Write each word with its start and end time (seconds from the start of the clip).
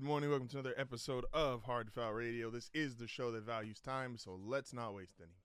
Good 0.00 0.06
morning. 0.06 0.30
Welcome 0.30 0.48
to 0.48 0.60
another 0.60 0.74
episode 0.78 1.26
of 1.34 1.64
Hard 1.64 1.92
Foul 1.92 2.14
Radio. 2.14 2.48
This 2.48 2.70
is 2.72 2.96
the 2.96 3.06
show 3.06 3.30
that 3.32 3.42
values 3.42 3.80
time, 3.80 4.16
so 4.16 4.40
let's 4.42 4.72
not 4.72 4.94
waste 4.94 5.20
any. 5.20 5.36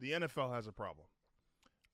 The 0.00 0.26
NFL 0.26 0.52
has 0.52 0.66
a 0.66 0.72
problem. 0.72 1.06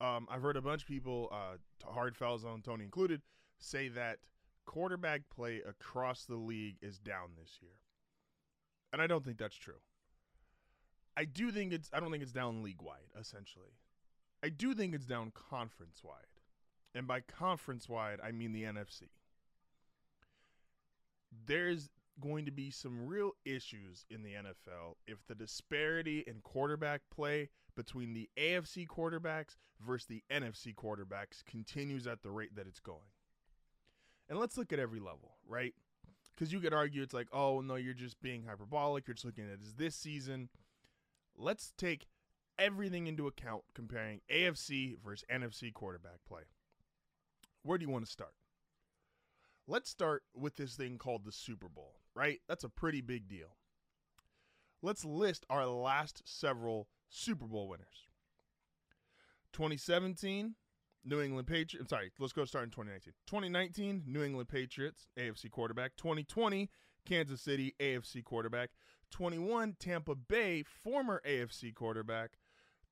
Um, 0.01 0.27
I've 0.31 0.41
heard 0.41 0.57
a 0.57 0.63
bunch 0.63 0.81
of 0.81 0.89
people, 0.89 1.29
uh, 1.31 1.59
Hard 1.87 2.17
Foul 2.17 2.39
Zone, 2.39 2.63
Tony 2.63 2.85
included, 2.85 3.21
say 3.59 3.89
that 3.89 4.21
quarterback 4.65 5.29
play 5.29 5.61
across 5.69 6.25
the 6.25 6.37
league 6.37 6.77
is 6.81 6.99
down 6.99 7.33
this 7.39 7.59
year. 7.61 7.77
And 8.91 9.03
I 9.03 9.07
don't 9.07 9.23
think 9.23 9.37
that's 9.37 9.55
true. 9.55 9.83
I 11.15 11.27
do 11.27 11.51
think 11.51 11.75
it's 11.75 11.91
I 11.93 12.01
don't 12.01 12.11
think 12.11 12.23
it's 12.23 12.33
down 12.33 12.63
league 12.63 12.81
wide, 12.81 13.11
essentially. 13.21 13.77
I 14.43 14.49
do 14.49 14.73
think 14.73 14.95
it's 14.95 15.05
down 15.05 15.31
conference 15.35 16.01
wide. 16.03 16.41
And 16.95 17.07
by 17.07 17.21
conference 17.21 17.87
wide, 17.87 18.21
I 18.25 18.33
mean 18.33 18.55
the 18.55 18.63
NFC. 18.63 19.09
There's 21.47 21.89
going 22.21 22.45
to 22.45 22.53
be 22.53 22.71
some 22.71 23.07
real 23.07 23.33
issues 23.45 24.07
in 24.09 24.23
the 24.23 24.31
NFL 24.31 24.95
if 25.07 25.27
the 25.27 25.35
disparity 25.35 26.25
in 26.27 26.41
quarterback 26.43 27.03
play 27.11 27.51
between 27.77 28.15
the 28.15 28.29
AFC 28.39 28.87
quarterbacks 28.87 29.57
versus 29.85 30.07
the 30.07 30.23
NFC 30.31 30.75
quarterbacks 30.75 31.45
continues 31.45 32.07
at 32.07 32.23
the 32.23 32.31
rate 32.31 32.55
that 32.57 32.67
it's 32.67 32.81
going. 32.81 33.11
And 34.29 34.39
let's 34.39 34.57
look 34.57 34.73
at 34.73 34.79
every 34.79 35.01
level, 35.01 35.37
right? 35.47 35.75
Because 36.35 36.53
you 36.53 36.61
could 36.61 36.73
argue 36.73 37.03
it's 37.03 37.15
like, 37.15 37.29
oh, 37.33 37.61
no, 37.61 37.75
you're 37.75 37.95
just 37.95 38.21
being 38.23 38.45
hyperbolic. 38.45 39.07
You're 39.07 39.15
just 39.15 39.25
looking 39.25 39.45
at 39.45 39.55
it 39.55 39.61
this 39.77 39.95
season. 39.95 40.49
Let's 41.37 41.73
take 41.77 42.07
everything 42.59 43.07
into 43.07 43.27
account 43.27 43.63
comparing 43.75 44.21
AFC 44.33 44.97
versus 45.05 45.25
NFC 45.31 45.73
quarterback 45.73 46.19
play. 46.27 46.43
Where 47.63 47.79
do 47.79 47.85
you 47.85 47.91
want 47.91 48.05
to 48.05 48.11
start? 48.11 48.35
Let's 49.67 49.89
start 49.89 50.23
with 50.35 50.57
this 50.57 50.75
thing 50.75 50.99
called 50.99 51.25
the 51.25 51.33
Super 51.33 51.69
Bowl, 51.69 51.95
right? 52.15 52.41
That's 52.49 52.65
a 52.65 52.69
pretty 52.69 53.01
big 53.01 53.29
deal. 53.29 53.57
Let's 54.83 55.05
list 55.05 55.47
our 55.49 55.67
last 55.67 56.23
several 56.27 56.89
Super 57.09 57.47
Bowl 57.47 57.69
winners 57.69 58.09
2017, 59.55 60.55
New 61.05 61.21
England 61.21 61.47
Patriots. 61.47 61.81
I'm 61.81 61.89
sorry, 61.89 62.13
let's 62.19 62.35
go 62.35 62.45
start 62.45 62.65
in 62.65 62.71
2019. 62.71 63.15
2019, 63.27 64.03
New 64.07 64.23
England 64.23 64.49
Patriots, 64.49 65.07
AFC 65.19 65.51
quarterback. 65.51 65.97
2020, 65.97 66.69
Kansas 67.07 67.41
City, 67.41 67.75
AFC 67.81 68.23
quarterback. 68.23 68.71
21, 69.11 69.77
Tampa 69.79 70.15
Bay, 70.15 70.63
former 70.63 71.23
AFC 71.27 71.75
quarterback. 71.75 72.33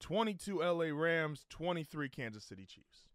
22, 0.01 0.61
LA 0.61 0.87
Rams. 0.87 1.45
23, 1.51 2.09
Kansas 2.09 2.45
City 2.45 2.65
Chiefs. 2.65 3.09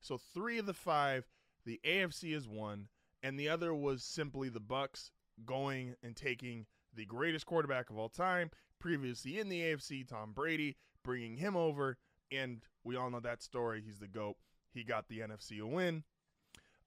So 0.00 0.18
three 0.18 0.58
of 0.58 0.66
the 0.66 0.74
five, 0.74 1.26
the 1.64 1.80
AFC 1.84 2.34
is 2.34 2.48
one, 2.48 2.88
and 3.22 3.38
the 3.38 3.48
other 3.48 3.74
was 3.74 4.02
simply 4.02 4.48
the 4.48 4.60
Bucs 4.60 5.10
going 5.44 5.94
and 6.02 6.14
taking 6.14 6.66
the 6.94 7.04
greatest 7.04 7.46
quarterback 7.46 7.90
of 7.90 7.98
all 7.98 8.08
time, 8.08 8.50
previously 8.78 9.38
in 9.38 9.48
the 9.48 9.60
AFC, 9.60 10.06
Tom 10.06 10.32
Brady, 10.32 10.76
bringing 11.02 11.36
him 11.36 11.56
over, 11.56 11.98
and 12.30 12.62
we 12.84 12.96
all 12.96 13.10
know 13.10 13.20
that 13.20 13.42
story. 13.42 13.82
He's 13.84 13.98
the 13.98 14.08
GOAT. 14.08 14.36
He 14.72 14.84
got 14.84 15.08
the 15.08 15.20
NFC 15.20 15.60
a 15.60 15.66
win. 15.66 16.04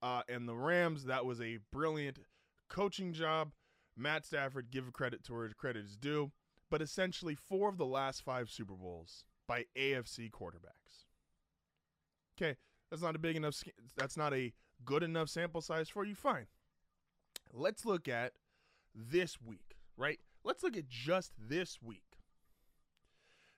Uh, 0.01 0.21
and 0.29 0.47
the 0.47 0.55
Rams, 0.55 1.05
that 1.05 1.25
was 1.25 1.41
a 1.41 1.59
brilliant 1.71 2.19
coaching 2.69 3.13
job. 3.13 3.51
Matt 3.95 4.25
Stafford, 4.25 4.69
give 4.69 4.93
credit 4.93 5.23
to 5.25 5.33
where 5.33 5.49
credit 5.49 5.85
is 5.85 5.95
due. 5.95 6.31
But 6.69 6.81
essentially, 6.81 7.33
four 7.33 7.69
of 7.69 7.77
the 7.77 7.85
last 7.85 8.21
five 8.21 8.49
Super 8.51 8.75
Bowls 8.75 9.23
by 9.47 9.65
AFC 9.77 10.29
quarterbacks. 10.29 11.05
Okay, 12.37 12.57
that's 12.91 13.01
not 13.01 13.15
a 13.15 13.19
big 13.19 13.35
enough. 13.35 13.63
That's 13.95 14.17
not 14.17 14.33
a 14.33 14.53
good 14.85 15.03
enough 15.03 15.29
sample 15.29 15.61
size 15.61 15.89
for 15.89 16.05
you. 16.05 16.15
Fine. 16.15 16.47
Let's 17.53 17.85
look 17.85 18.07
at 18.07 18.33
this 18.93 19.41
week, 19.41 19.75
right? 19.95 20.19
Let's 20.43 20.63
look 20.63 20.77
at 20.77 20.87
just 20.87 21.33
this 21.37 21.79
week. 21.81 22.03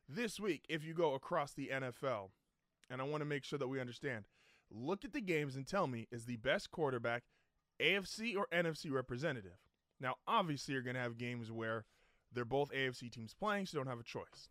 This 0.07 0.39
week, 0.39 0.63
if 0.69 0.83
you 0.83 0.93
go 0.93 1.13
across 1.13 1.53
the 1.53 1.69
NFL, 1.71 2.29
and 2.89 3.01
I 3.01 3.05
want 3.05 3.21
to 3.21 3.25
make 3.25 3.43
sure 3.43 3.59
that 3.59 3.67
we 3.67 3.79
understand, 3.79 4.25
look 4.71 5.05
at 5.05 5.13
the 5.13 5.21
games 5.21 5.55
and 5.55 5.67
tell 5.67 5.87
me 5.87 6.07
is 6.11 6.25
the 6.25 6.37
best 6.37 6.71
quarterback 6.71 7.23
AFC 7.79 8.35
or 8.35 8.47
NFC 8.51 8.91
representative? 8.91 9.59
Now, 9.99 10.15
obviously, 10.27 10.73
you're 10.73 10.83
going 10.83 10.95
to 10.95 11.01
have 11.01 11.17
games 11.17 11.51
where 11.51 11.85
they're 12.31 12.45
both 12.45 12.71
AFC 12.71 13.11
teams 13.11 13.33
playing, 13.33 13.65
so 13.65 13.77
you 13.77 13.83
don't 13.83 13.91
have 13.91 13.99
a 13.99 14.03
choice. 14.03 14.49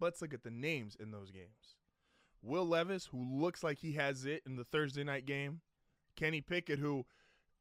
Let's 0.00 0.20
look 0.20 0.34
at 0.34 0.42
the 0.42 0.50
names 0.50 0.96
in 0.98 1.10
those 1.10 1.30
games. 1.30 1.76
Will 2.42 2.66
Levis, 2.66 3.06
who 3.06 3.24
looks 3.24 3.64
like 3.64 3.78
he 3.78 3.92
has 3.92 4.24
it 4.24 4.42
in 4.46 4.56
the 4.56 4.64
Thursday 4.64 5.02
night 5.02 5.26
game. 5.26 5.60
Kenny 6.16 6.40
Pickett, 6.40 6.78
who, 6.78 7.04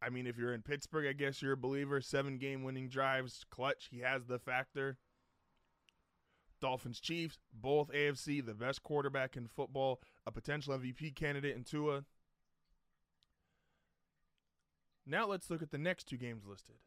I 0.01 0.09
mean, 0.09 0.27
if 0.27 0.37
you're 0.37 0.53
in 0.53 0.61
Pittsburgh, 0.61 1.07
I 1.07 1.13
guess 1.13 1.41
you're 1.41 1.53
a 1.53 1.57
believer. 1.57 2.01
Seven 2.01 2.37
game 2.37 2.63
winning 2.63 2.89
drives, 2.89 3.45
clutch. 3.49 3.89
He 3.91 3.99
has 3.99 4.25
the 4.25 4.39
factor. 4.39 4.97
Dolphins 6.61 6.99
Chiefs, 6.99 7.37
both 7.53 7.91
AFC, 7.91 8.43
the 8.43 8.53
best 8.53 8.81
quarterback 8.81 9.37
in 9.37 9.47
football, 9.47 10.01
a 10.25 10.31
potential 10.31 10.77
MVP 10.77 11.13
candidate 11.15 11.55
in 11.55 11.63
Tua. 11.63 12.05
Now 15.05 15.27
let's 15.27 15.49
look 15.49 15.61
at 15.61 15.69
the 15.69 15.77
next 15.77 16.05
two 16.05 16.17
games 16.17 16.45
listed 16.47 16.77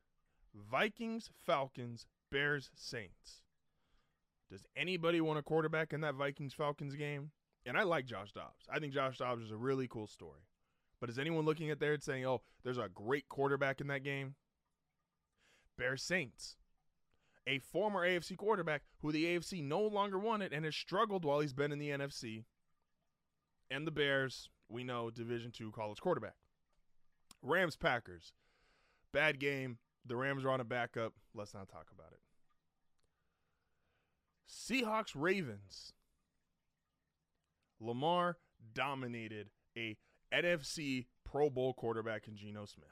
Vikings, 0.55 1.31
Falcons, 1.47 2.07
Bears, 2.33 2.71
Saints. 2.75 3.43
Does 4.51 4.65
anybody 4.77 5.21
want 5.21 5.39
a 5.39 5.43
quarterback 5.43 5.93
in 5.93 6.01
that 6.01 6.15
Vikings 6.15 6.55
Falcons 6.55 6.95
game? 6.95 7.31
And 7.67 7.77
I 7.77 7.83
like 7.83 8.07
Josh 8.07 8.33
Dobbs. 8.33 8.67
I 8.73 8.79
think 8.79 8.95
Josh 8.95 9.19
Dobbs 9.19 9.45
is 9.45 9.51
a 9.51 9.57
really 9.57 9.87
cool 9.87 10.07
story. 10.07 10.48
But 11.01 11.11
is 11.11 11.19
anyone 11.19 11.45
looking 11.45 11.71
at 11.71 11.81
there 11.81 11.93
and 11.95 12.03
saying, 12.03 12.27
oh, 12.27 12.43
there's 12.65 12.79
a 12.79 12.89
great 12.93 13.29
quarterback 13.29 13.81
in 13.81 13.87
that 13.89 14.03
game? 14.03 14.35
Bears 15.77 16.03
Saints. 16.03 16.57
A 17.47 17.61
former 17.61 18.07
AFC 18.07 18.37
quarterback 18.37 18.83
who 19.01 19.13
the 19.13 19.25
AFC 19.25 19.63
no 19.63 19.81
longer 19.81 20.19
wanted 20.19 20.53
and 20.53 20.65
has 20.65 20.75
struggled 20.77 21.25
while 21.25 21.41
he's 21.41 21.55
been 21.55 21.73
in 21.73 21.79
the 21.79 21.91
NFC. 21.91 22.45
And 23.71 23.87
the 23.87 23.91
Bears, 23.91 24.51
we 24.69 24.85
know, 24.85 25.11
Division 25.11 25.53
two 25.53 25.71
college 25.71 26.01
quarterback. 26.01 26.35
Rams 27.43 27.77
Packers. 27.77 28.33
Bad 29.13 29.39
game. 29.39 29.79
The 30.05 30.17
Rams 30.17 30.45
are 30.45 30.51
on 30.51 30.61
a 30.61 30.65
backup. 30.65 31.15
Let's 31.35 31.55
not 31.55 31.69
talk 31.69 31.87
about 31.93 32.13
it. 32.13 32.21
Seahawks 34.51 35.13
Ravens. 35.15 35.93
Lamar 37.81 38.39
dominated 38.75 39.51
a 39.77 39.97
NFC 40.33 41.07
Pro 41.25 41.51
Bowl 41.51 41.75
quarterback 41.75 42.29
in 42.29 42.37
Geno 42.37 42.65
Smith. 42.65 42.89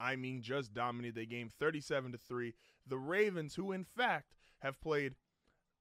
I 0.00 0.16
mean, 0.16 0.42
just 0.42 0.74
dominated 0.74 1.14
the 1.14 1.26
game 1.26 1.48
37 1.48 2.12
to 2.12 2.18
3. 2.18 2.54
The 2.86 2.98
Ravens, 2.98 3.54
who 3.54 3.72
in 3.72 3.84
fact 3.84 4.34
have 4.60 4.80
played 4.80 5.14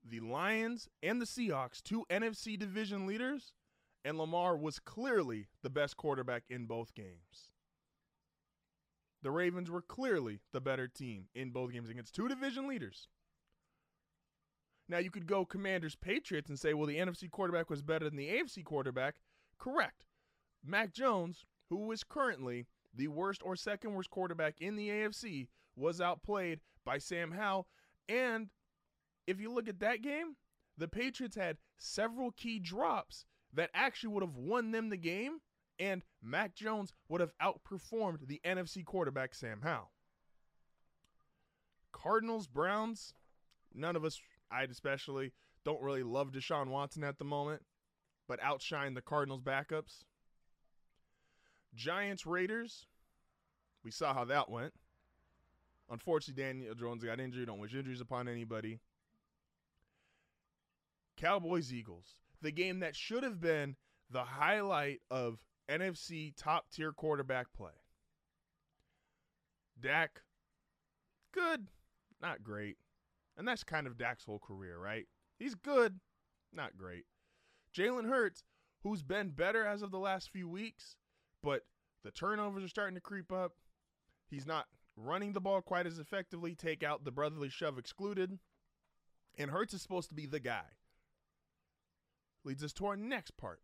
the 0.04 0.20
Lions 0.20 0.90
and 1.02 1.22
the 1.22 1.26
Seahawks, 1.26 1.82
two 1.82 2.06
NFC 2.10 2.58
division 2.58 3.08
leaders, 3.08 3.54
and 4.06 4.18
Lamar 4.18 4.58
was 4.58 4.80
clearly 4.80 5.48
the 5.62 5.70
best 5.70 5.98
quarterback 5.98 6.44
in 6.50 6.66
both 6.66 6.94
games. 6.94 7.52
The 9.22 9.32
Ravens 9.32 9.72
were 9.72 9.82
clearly 9.82 10.42
the 10.52 10.60
better 10.60 10.88
team 10.88 11.28
in 11.34 11.52
both 11.52 11.72
games 11.72 11.90
against 11.90 12.14
two 12.14 12.28
division 12.28 12.68
leaders. 12.68 13.08
Now 14.90 14.98
you 14.98 15.10
could 15.10 15.28
go 15.28 15.46
Commanders 15.46 15.96
Patriots 15.96 16.50
and 16.50 16.60
say, 16.60 16.74
well, 16.74 16.88
the 16.88 16.98
NFC 16.98 17.32
quarterback 17.32 17.70
was 17.70 17.82
better 17.82 18.06
than 18.06 18.18
the 18.18 18.28
AFC 18.28 18.66
quarterback. 18.66 19.16
Correct. 19.58 20.04
Mac 20.66 20.94
Jones, 20.94 21.46
who 21.70 21.92
is 21.92 22.04
currently 22.04 22.68
the 22.94 23.08
worst 23.08 23.42
or 23.44 23.56
second 23.56 23.94
worst 23.94 24.10
quarterback 24.10 24.56
in 24.60 24.76
the 24.76 24.90
AFC, 24.90 25.48
was 25.76 26.00
outplayed 26.00 26.60
by 26.86 26.98
Sam 26.98 27.32
Howell. 27.32 27.68
And 28.08 28.50
if 29.28 29.40
you 29.40 29.52
look 29.52 29.68
at 29.68 29.80
that 29.80 30.02
game, 30.02 30.36
the 30.78 30.88
Patriots 30.88 31.36
had 31.36 31.58
several 31.78 32.32
key 32.32 32.60
drops 32.60 33.26
that 33.54 33.70
actually 33.74 34.14
would 34.14 34.24
have 34.24 34.36
won 34.36 34.72
them 34.72 34.90
the 34.90 34.98
game, 34.98 35.40
and 35.80 36.04
Mac 36.22 36.56
Jones 36.56 36.94
would 37.10 37.22
have 37.22 37.34
outperformed 37.42 38.28
the 38.28 38.42
NFC 38.46 38.84
quarterback 38.84 39.36
Sam 39.36 39.62
Howell. 39.64 39.92
Cardinals, 41.92 42.48
Browns, 42.48 43.14
none 43.74 43.96
of 43.96 44.04
us 44.04 44.20
I 44.52 44.64
especially 44.64 45.32
don't 45.64 45.82
really 45.82 46.04
love 46.04 46.32
Deshaun 46.32 46.68
Watson 46.68 47.04
at 47.04 47.18
the 47.18 47.26
moment, 47.26 47.64
but 48.28 48.42
outshine 48.42 48.94
the 48.94 49.02
Cardinals 49.02 49.42
backups. 49.42 50.04
Giants 51.76 52.26
Raiders, 52.26 52.86
we 53.84 53.92
saw 53.92 54.14
how 54.14 54.26
that 54.26 54.50
went. 54.50 54.74
Unfortunately, 55.90 56.44
Daniel 56.44 56.76
Jones 56.76 57.04
got 57.04 57.20
injured. 57.20 57.48
Don't 57.48 57.60
wish 57.60 57.74
injuries 57.74 58.02
upon 58.02 58.28
anybody. 58.28 58.80
Cowboys 61.18 61.72
Eagles, 61.72 62.16
the 62.42 62.52
game 62.52 62.80
that 62.80 62.96
should 62.96 63.24
have 63.24 63.40
been 63.40 63.76
the 64.10 64.24
highlight 64.24 65.02
of 65.12 65.44
NFC 65.70 66.34
top 66.36 66.66
tier 66.72 66.92
quarterback 66.92 67.48
play. 67.54 67.72
Dak, 69.80 70.22
good, 71.32 71.68
not 72.22 72.44
great. 72.44 72.78
And 73.38 73.48
that's 73.48 73.64
kind 73.64 73.88
of 73.88 73.98
Dak's 73.98 74.26
whole 74.26 74.40
career, 74.40 74.78
right? 74.78 75.08
He's 75.40 75.56
good, 75.56 76.00
not 76.52 76.78
great. 76.78 77.06
Jalen 77.76 78.08
Hurts, 78.08 78.44
who's 78.84 79.02
been 79.02 79.30
better 79.30 79.66
as 79.66 79.82
of 79.82 79.92
the 79.92 80.00
last 80.00 80.30
few 80.30 80.48
weeks, 80.48 80.96
but 81.44 81.64
the 82.04 82.12
turnovers 82.12 82.64
are 82.64 82.70
starting 82.70 82.96
to 82.96 83.02
creep 83.02 83.32
up. 83.32 83.54
He's 84.30 84.48
not 84.48 84.66
running 84.96 85.34
the 85.34 85.42
ball 85.42 85.62
quite 85.62 85.86
as 85.86 86.00
effectively, 86.00 86.56
take 86.56 86.84
out 86.84 87.04
the 87.04 87.12
brotherly 87.12 87.50
shove 87.50 87.78
excluded. 87.78 88.40
And 89.38 89.52
Hurts 89.52 89.74
is 89.74 89.82
supposed 89.82 90.10
to 90.10 90.16
be 90.16 90.26
the 90.26 90.40
guy. 90.40 90.64
Leads 92.44 92.64
us 92.64 92.74
to 92.74 92.86
our 92.86 92.96
next 92.96 93.38
part. 93.38 93.60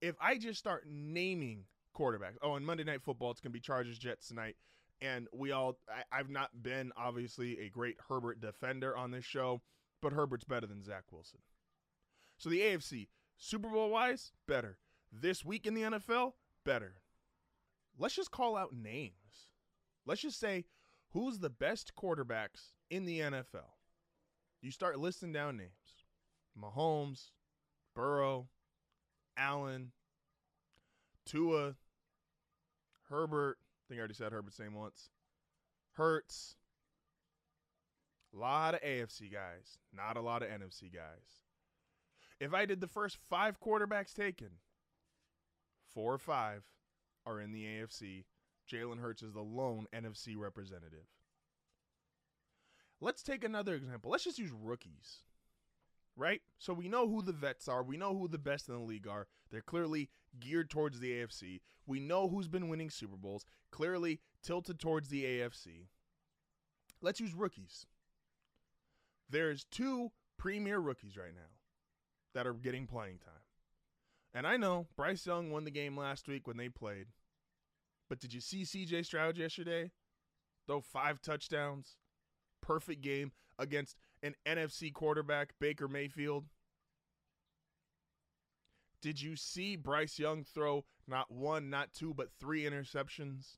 If 0.00 0.16
I 0.20 0.36
just 0.36 0.58
start 0.58 0.84
naming 0.88 1.64
quarterbacks, 1.96 2.38
oh, 2.42 2.52
on 2.52 2.64
Monday 2.64 2.84
Night 2.84 3.02
Football, 3.02 3.30
it's 3.30 3.40
going 3.40 3.52
to 3.52 3.56
be 3.56 3.60
Chargers 3.60 3.98
Jets 3.98 4.28
tonight. 4.28 4.56
And 5.00 5.26
we 5.32 5.52
all, 5.52 5.78
I, 5.88 6.18
I've 6.18 6.30
not 6.30 6.50
been 6.62 6.92
obviously 6.96 7.58
a 7.60 7.68
great 7.68 7.96
Herbert 8.08 8.40
defender 8.40 8.96
on 8.96 9.10
this 9.10 9.24
show, 9.24 9.60
but 10.00 10.12
Herbert's 10.12 10.44
better 10.44 10.66
than 10.66 10.82
Zach 10.82 11.04
Wilson. 11.10 11.40
So 12.38 12.50
the 12.50 12.60
AFC, 12.60 13.08
Super 13.36 13.68
Bowl 13.68 13.90
wise, 13.90 14.32
better. 14.46 14.78
This 15.12 15.44
week 15.44 15.66
in 15.66 15.74
the 15.74 15.82
NFL, 15.82 16.32
better. 16.64 16.94
Let's 17.98 18.14
just 18.14 18.30
call 18.30 18.56
out 18.56 18.74
names. 18.74 19.48
Let's 20.06 20.22
just 20.22 20.40
say 20.40 20.64
who's 21.10 21.38
the 21.38 21.50
best 21.50 21.92
quarterbacks 21.94 22.72
in 22.90 23.04
the 23.04 23.20
NFL. 23.20 23.76
You 24.60 24.70
start 24.70 24.98
listing 24.98 25.32
down 25.32 25.56
names 25.56 25.70
Mahomes, 26.58 27.30
Burrow, 27.94 28.48
Allen, 29.36 29.92
Tua, 31.26 31.74
Herbert. 33.08 33.58
I 33.60 33.82
think 33.88 33.98
I 33.98 34.00
already 34.00 34.14
said 34.14 34.32
Herbert's 34.32 34.58
name 34.58 34.74
once. 34.74 35.10
Hurts. 35.92 36.56
A 38.34 38.38
lot 38.38 38.74
of 38.74 38.80
AFC 38.80 39.30
guys, 39.30 39.78
not 39.94 40.16
a 40.16 40.22
lot 40.22 40.42
of 40.42 40.48
NFC 40.48 40.92
guys. 40.92 41.42
If 42.40 42.54
I 42.54 42.64
did 42.64 42.80
the 42.80 42.88
first 42.88 43.18
five 43.28 43.60
quarterbacks 43.60 44.14
taken, 44.14 44.48
four 45.94 46.12
or 46.12 46.18
five 46.18 46.64
are 47.26 47.40
in 47.40 47.52
the 47.52 47.64
AFC. 47.64 48.24
Jalen 48.70 49.00
Hurts 49.00 49.22
is 49.22 49.32
the 49.32 49.42
lone 49.42 49.86
NFC 49.94 50.36
representative. 50.36 51.06
Let's 53.00 53.22
take 53.22 53.42
another 53.42 53.74
example. 53.74 54.10
Let's 54.12 54.24
just 54.24 54.38
use 54.38 54.52
rookies, 54.52 55.24
right? 56.16 56.40
So 56.58 56.72
we 56.72 56.88
know 56.88 57.08
who 57.08 57.20
the 57.20 57.32
vets 57.32 57.66
are. 57.66 57.82
We 57.82 57.96
know 57.96 58.16
who 58.16 58.28
the 58.28 58.38
best 58.38 58.68
in 58.68 58.74
the 58.74 58.80
league 58.80 59.08
are. 59.08 59.26
They're 59.50 59.60
clearly 59.60 60.08
geared 60.38 60.70
towards 60.70 61.00
the 61.00 61.10
AFC. 61.10 61.60
We 61.84 61.98
know 61.98 62.28
who's 62.28 62.46
been 62.46 62.68
winning 62.68 62.90
Super 62.90 63.16
Bowls, 63.16 63.44
clearly 63.72 64.20
tilted 64.42 64.78
towards 64.78 65.08
the 65.08 65.24
AFC. 65.24 65.88
Let's 67.00 67.18
use 67.18 67.34
rookies. 67.34 67.86
There's 69.28 69.64
two 69.64 70.12
premier 70.38 70.78
rookies 70.78 71.16
right 71.16 71.34
now 71.34 71.50
that 72.34 72.46
are 72.46 72.54
getting 72.54 72.86
playing 72.86 73.18
time. 73.18 73.41
And 74.34 74.46
I 74.46 74.56
know 74.56 74.86
Bryce 74.96 75.26
Young 75.26 75.50
won 75.50 75.64
the 75.64 75.70
game 75.70 75.96
last 75.96 76.26
week 76.26 76.46
when 76.46 76.56
they 76.56 76.68
played. 76.68 77.06
But 78.08 78.18
did 78.18 78.32
you 78.32 78.40
see 78.40 78.62
CJ 78.62 79.04
Stroud 79.04 79.36
yesterday? 79.36 79.90
Throw 80.66 80.80
five 80.80 81.20
touchdowns. 81.20 81.96
Perfect 82.60 83.02
game 83.02 83.32
against 83.58 83.96
an 84.22 84.34
NFC 84.46 84.92
quarterback, 84.92 85.54
Baker 85.58 85.88
Mayfield. 85.88 86.46
Did 89.02 89.20
you 89.20 89.34
see 89.34 89.76
Bryce 89.76 90.18
Young 90.18 90.44
throw 90.44 90.84
not 91.08 91.30
one, 91.30 91.68
not 91.68 91.92
two, 91.92 92.14
but 92.14 92.30
three 92.38 92.62
interceptions? 92.62 93.56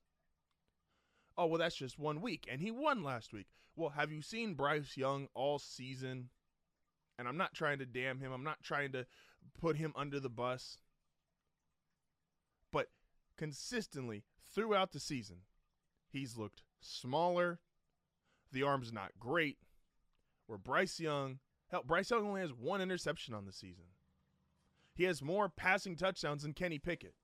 Oh, 1.37 1.47
well, 1.47 1.59
that's 1.59 1.77
just 1.77 1.99
one 1.99 2.23
week. 2.23 2.49
And 2.51 2.61
he 2.61 2.71
won 2.71 3.03
last 3.03 3.33
week. 3.33 3.47
Well, 3.77 3.91
have 3.91 4.11
you 4.11 4.23
seen 4.23 4.55
Bryce 4.55 4.97
Young 4.97 5.29
all 5.35 5.59
season? 5.59 6.31
And 7.19 7.29
I'm 7.29 7.37
not 7.37 7.55
trying 7.55 7.79
to 7.81 7.87
damn 7.87 8.21
him. 8.21 8.33
I'm 8.33 8.45
not 8.45 8.63
trying 8.63 8.93
to 8.93 9.07
put 9.59 9.77
him 9.77 9.93
under 9.97 10.21
the 10.21 10.31
bus. 10.31 10.79
But 12.73 12.89
consistently 13.37 14.25
throughout 14.55 14.93
the 14.93 15.01
season, 15.01 15.39
he's 16.09 16.37
looked 16.37 16.63
smaller. 16.81 17.61
The 18.53 18.63
arm's 18.63 18.93
not 18.93 19.13
great. 19.19 19.59
Where 20.47 20.59
Bryce 20.59 21.01
Young, 21.01 21.39
hell, 21.71 21.83
Bryce 21.87 22.11
Young 22.11 22.27
only 22.27 22.41
has 22.41 22.53
one 22.53 22.81
interception 22.81 23.35
on 23.35 23.47
the 23.47 23.53
season. 23.53 23.85
He 24.95 25.05
has 25.05 25.23
more 25.23 25.49
passing 25.49 25.97
touchdowns 25.97 26.43
than 26.43 26.53
Kenny 26.53 26.79
Pickett 26.79 27.15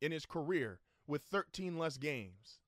in 0.00 0.12
his 0.12 0.24
career 0.24 0.80
with 1.06 1.22
13 1.22 1.76
less 1.76 1.98
games. 1.98 2.60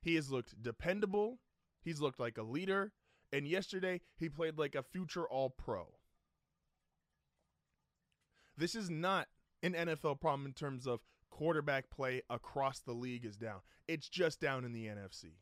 He 0.00 0.14
has 0.14 0.30
looked 0.30 0.62
dependable. 0.62 1.40
He's 1.82 2.00
looked 2.00 2.20
like 2.20 2.38
a 2.38 2.42
leader. 2.42 2.92
And 3.32 3.46
yesterday, 3.46 4.00
he 4.16 4.28
played 4.28 4.58
like 4.58 4.74
a 4.74 4.82
future 4.82 5.28
all 5.28 5.50
pro. 5.50 5.97
This 8.58 8.74
is 8.74 8.90
not 8.90 9.28
an 9.62 9.74
NFL 9.74 10.20
problem 10.20 10.44
in 10.44 10.52
terms 10.52 10.86
of 10.86 11.00
quarterback 11.30 11.90
play 11.90 12.22
across 12.28 12.80
the 12.80 12.92
league 12.92 13.24
is 13.24 13.36
down. 13.36 13.60
It's 13.86 14.08
just 14.08 14.40
down 14.40 14.64
in 14.64 14.72
the 14.72 14.86
NFC. 14.86 15.36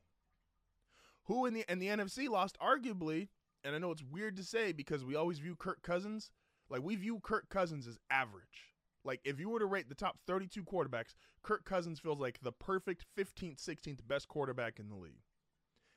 Who 1.25 1.47
in 1.47 1.55
the 1.55 1.65
and 1.69 1.81
the 1.81 1.89
NFC 1.89 2.29
lost 2.29 2.57
arguably, 2.61 3.29
and 3.65 3.75
I 3.75 3.79
know 3.79 3.91
it's 3.91 4.05
weird 4.05 4.37
to 4.37 4.45
say 4.45 4.73
because 4.73 5.05
we 5.05 5.17
always 5.17 5.39
view 5.39 5.57
Kirk 5.57 5.83
Cousins 5.83 6.31
like 6.69 6.83
we 6.83 6.95
view 6.97 7.21
Kirk 7.21 7.49
Cousins 7.49 7.87
as 7.87 7.99
average. 8.11 8.75
Like 9.05 9.21
if 9.25 9.41
you 9.41 9.49
were 9.49 9.61
to 9.61 9.67
rate 9.67 9.89
the 9.89 9.95
top 9.95 10.19
32 10.27 10.63
quarterbacks, 10.65 11.15
Kirk 11.43 11.65
Cousins 11.65 12.01
feels 12.01 12.19
like 12.19 12.41
the 12.43 12.53
perfect 12.53 13.05
15th, 13.17 13.65
16th 13.65 14.01
best 14.07 14.29
quarterback 14.29 14.79
in 14.79 14.89
the 14.89 14.97
league. 14.97 15.23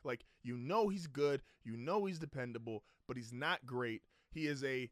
Like 0.03 0.25
you 0.41 0.55
know 0.57 0.87
he's 0.87 1.07
good, 1.07 1.41
you 1.63 1.75
know 1.75 2.05
he's 2.05 2.19
dependable, 2.19 2.83
but 3.07 3.17
he's 3.17 3.33
not 3.33 3.65
great. 3.65 4.03
He 4.31 4.47
is 4.47 4.63
a 4.63 4.89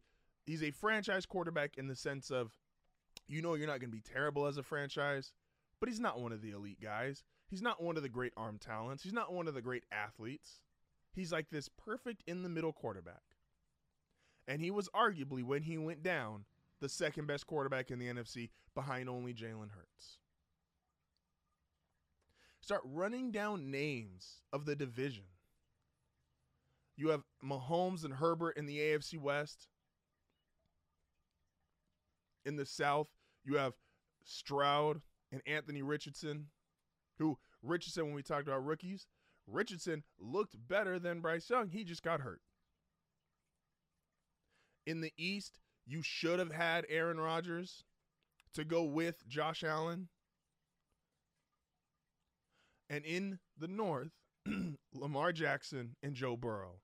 he's 0.48 0.64
a 0.64 0.72
franchise 0.72 1.28
quarterback 1.28 1.78
in 1.78 1.88
the 1.88 1.96
sense 1.96 2.32
of 2.32 2.52
you 3.28 3.42
know 3.42 3.54
you're 3.54 3.68
not 3.68 3.80
going 3.80 3.92
to 3.92 3.96
be 3.96 4.02
terrible 4.02 4.48
as 4.48 4.58
a 4.58 4.64
franchise, 4.64 5.34
but 5.80 5.90
he's 5.90 6.00
not 6.00 6.20
one 6.20 6.32
of 6.32 6.42
the 6.42 6.52
elite 6.52 6.82
guys. 6.82 7.24
He's 7.48 7.62
not 7.62 7.84
one 7.84 7.98
of 7.98 8.04
the 8.04 8.10
great 8.10 8.34
arm 8.36 8.58
talents. 8.58 9.04
He's 9.04 9.14
not 9.14 9.34
one 9.34 9.48
of 9.48 9.54
the 9.54 9.62
great 9.62 9.84
athletes. 9.92 10.62
He's 11.14 11.32
like 11.32 11.50
this 11.50 11.70
perfect 11.70 12.24
in 12.26 12.44
the 12.44 12.50
middle 12.50 12.74
quarterback. 12.74 13.22
And 14.48 14.62
he 14.62 14.72
was 14.72 14.90
arguably, 14.90 15.44
when 15.44 15.64
he 15.64 15.78
went 15.78 16.04
down, 16.04 16.46
the 16.80 16.90
second 16.90 17.28
best 17.28 17.48
quarterback 17.48 17.92
in 17.92 18.00
the 18.00 18.08
NFC 18.08 18.50
behind 18.76 19.10
only 19.10 19.34
Jalen 19.34 19.72
Hurts. 19.72 20.20
Start 22.62 22.82
running 22.86 23.32
down 23.32 23.72
names 23.72 24.42
of 24.54 24.66
the 24.66 24.76
division. 24.76 25.24
You 26.96 27.10
have 27.10 27.24
Mahomes 27.44 28.04
and 28.04 28.16
Herbert 28.16 28.58
in 28.58 28.66
the 28.66 28.78
AFC 28.78 29.20
West 29.20 29.68
in 32.48 32.56
the 32.56 32.66
South, 32.66 33.08
you 33.44 33.58
have 33.58 33.74
Stroud 34.24 35.02
and 35.32 35.42
Anthony 35.46 35.82
Richardson, 35.82 36.48
who 37.20 37.38
Richardson, 37.62 38.06
when 38.06 38.14
we 38.14 38.24
talked 38.24 38.48
about 38.48 38.66
rookies, 38.66 39.06
Richardson 39.45 40.04
looked 40.19 40.56
better 40.68 40.98
than 40.98 41.19
Bryce 41.19 41.50
Young. 41.50 41.69
He 41.69 41.83
just 41.83 42.04
got 42.04 42.21
hurt. 42.21 42.42
In 44.86 45.02
the 45.02 45.14
East, 45.18 45.60
you 45.86 46.02
should 46.02 46.40
have 46.40 46.52
had 46.52 46.86
Aaron 46.90 47.19
Rodgers 47.19 47.83
to 48.54 48.64
go 48.64 48.83
with 48.83 49.28
Josh 49.28 49.64
Allen. 49.64 50.07
And 52.90 53.04
in 53.04 53.40
the 53.57 53.68
North, 53.68 54.12
Lamar 54.94 55.33
Jackson 55.33 55.95
and 56.02 56.14
Joe 56.14 56.38
Burrow. 56.38 56.80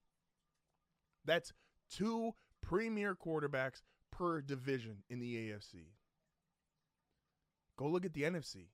That's 1.26 1.54
two 1.90 2.34
premier 2.62 3.16
quarterbacks 3.16 3.82
per 4.18 4.42
division 4.42 5.04
in 5.10 5.20
the 5.20 5.36
AFC. 5.36 5.88
Go 7.78 7.88
look 7.88 8.06
at 8.06 8.14
the 8.14 8.24
NFC. 8.24 8.68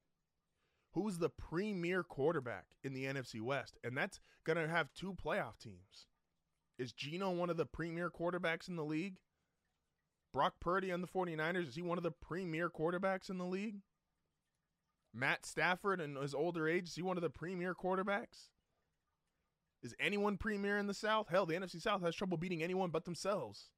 Who's 0.94 1.20
the 1.20 1.30
premier 1.30 2.04
quarterback 2.04 2.66
in 2.84 2.94
the 2.94 3.06
NFC 3.06 3.42
West? 3.42 3.78
And 3.84 3.96
that's 3.96 4.20
going 4.44 4.58
to 4.58 4.68
have 4.68 4.94
two 4.94 5.14
playoff 5.14 5.58
teams. 5.58 6.08
Is 6.78 6.92
Geno 6.92 7.32
one 7.32 7.50
of 7.50 7.58
the 7.58 7.66
premier 7.66 8.10
quarterbacks 8.10 8.68
in 8.68 8.76
the 8.76 8.84
league? 8.84 9.18
Brock 10.34 10.56
Purdy 10.60 10.92
on 10.92 11.02
the 11.02 11.08
49ers, 11.08 11.70
is 11.70 11.76
he 11.76 11.82
one 11.82 11.98
of 11.98 12.04
the 12.04 12.12
premier 12.12 12.70
quarterbacks 12.70 13.30
in 13.30 13.38
the 13.38 13.46
league? 13.46 13.78
Matt 15.14 15.46
Stafford 15.46 16.00
in 16.02 16.16
his 16.16 16.36
older 16.36 16.68
age, 16.68 16.90
is 16.90 16.96
he 16.96 17.02
one 17.02 17.18
of 17.18 17.24
the 17.24 17.30
premier 17.30 17.74
quarterbacks? 17.74 18.50
Is 19.82 19.96
anyone 20.00 20.38
premier 20.38 20.78
in 20.78 20.88
the 20.88 20.94
South? 20.94 21.30
Hell, 21.30 21.46
the 21.46 21.56
NFC 21.56 21.82
South 21.82 22.02
has 22.02 22.14
trouble 22.14 22.38
beating 22.38 22.62
anyone 22.62 22.90
but 22.90 23.06
themselves. 23.06 23.70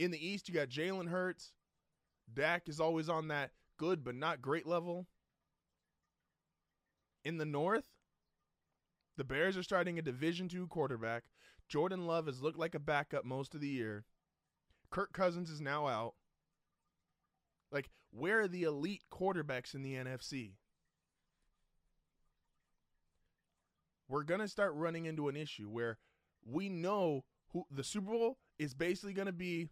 In 0.00 0.10
the 0.10 0.26
East, 0.26 0.48
you 0.48 0.54
got 0.54 0.70
Jalen 0.70 1.10
Hurts. 1.10 1.52
Dak 2.32 2.70
is 2.70 2.80
always 2.80 3.10
on 3.10 3.28
that 3.28 3.50
good 3.76 4.02
but 4.02 4.14
not 4.14 4.40
great 4.40 4.66
level. 4.66 5.06
In 7.22 7.36
the 7.36 7.44
North, 7.44 7.84
the 9.18 9.24
Bears 9.24 9.58
are 9.58 9.62
starting 9.62 9.98
a 9.98 10.02
Division 10.02 10.48
two 10.48 10.66
quarterback. 10.68 11.24
Jordan 11.68 12.06
Love 12.06 12.24
has 12.24 12.40
looked 12.40 12.58
like 12.58 12.74
a 12.74 12.78
backup 12.78 13.26
most 13.26 13.54
of 13.54 13.60
the 13.60 13.68
year. 13.68 14.06
Kirk 14.90 15.12
Cousins 15.12 15.50
is 15.50 15.60
now 15.60 15.86
out. 15.86 16.14
Like, 17.70 17.90
where 18.10 18.40
are 18.40 18.48
the 18.48 18.62
elite 18.62 19.02
quarterbacks 19.12 19.74
in 19.74 19.82
the 19.82 19.96
NFC? 19.96 20.52
We're 24.08 24.24
going 24.24 24.40
to 24.40 24.48
start 24.48 24.72
running 24.74 25.04
into 25.04 25.28
an 25.28 25.36
issue 25.36 25.68
where 25.68 25.98
we 26.42 26.70
know 26.70 27.24
who 27.52 27.66
the 27.70 27.84
Super 27.84 28.12
Bowl 28.12 28.38
is 28.58 28.72
basically 28.72 29.12
going 29.12 29.26
to 29.26 29.32
be 29.32 29.68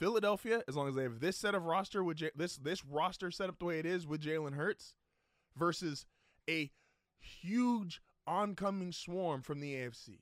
Philadelphia, 0.00 0.62
as 0.66 0.76
long 0.76 0.88
as 0.88 0.94
they 0.94 1.02
have 1.02 1.20
this 1.20 1.36
set 1.36 1.54
of 1.54 1.66
roster 1.66 2.02
with 2.02 2.16
J- 2.16 2.30
this 2.34 2.56
this 2.56 2.84
roster 2.84 3.30
set 3.30 3.50
up 3.50 3.58
the 3.58 3.66
way 3.66 3.78
it 3.78 3.86
is 3.86 4.06
with 4.06 4.22
Jalen 4.22 4.54
Hurts, 4.54 4.94
versus 5.56 6.06
a 6.48 6.70
huge 7.20 8.00
oncoming 8.26 8.92
swarm 8.92 9.42
from 9.42 9.60
the 9.60 9.74
AFC. 9.74 10.20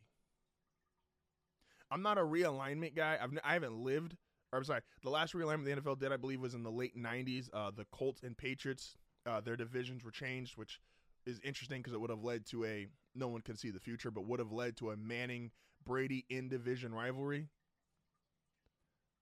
I'm 1.90 2.02
not 2.02 2.18
a 2.18 2.22
realignment 2.22 2.96
guy. 2.96 3.18
I've 3.22 3.32
n- 3.32 3.40
I 3.44 3.52
haven't 3.52 3.76
lived, 3.76 4.16
or 4.52 4.58
I'm 4.58 4.64
sorry, 4.64 4.80
the 5.04 5.10
last 5.10 5.32
realignment 5.32 5.64
the 5.64 5.80
NFL 5.80 6.00
did, 6.00 6.12
I 6.12 6.16
believe, 6.16 6.40
was 6.40 6.54
in 6.54 6.64
the 6.64 6.72
late 6.72 6.96
90s. 6.96 7.48
Uh, 7.52 7.70
the 7.70 7.86
Colts 7.92 8.22
and 8.22 8.36
Patriots, 8.36 8.96
uh, 9.26 9.40
their 9.40 9.56
divisions 9.56 10.04
were 10.04 10.10
changed, 10.10 10.56
which 10.56 10.80
is 11.24 11.38
interesting 11.44 11.80
because 11.80 11.92
it 11.92 12.00
would 12.00 12.10
have 12.10 12.24
led 12.24 12.46
to 12.46 12.64
a 12.64 12.88
no 13.14 13.28
one 13.28 13.42
can 13.42 13.56
see 13.56 13.70
the 13.70 13.80
future, 13.80 14.10
but 14.10 14.26
would 14.26 14.40
have 14.40 14.52
led 14.52 14.76
to 14.78 14.90
a 14.90 14.96
Manning 14.96 15.52
Brady 15.84 16.26
in 16.28 16.48
division 16.48 16.92
rivalry. 16.92 17.48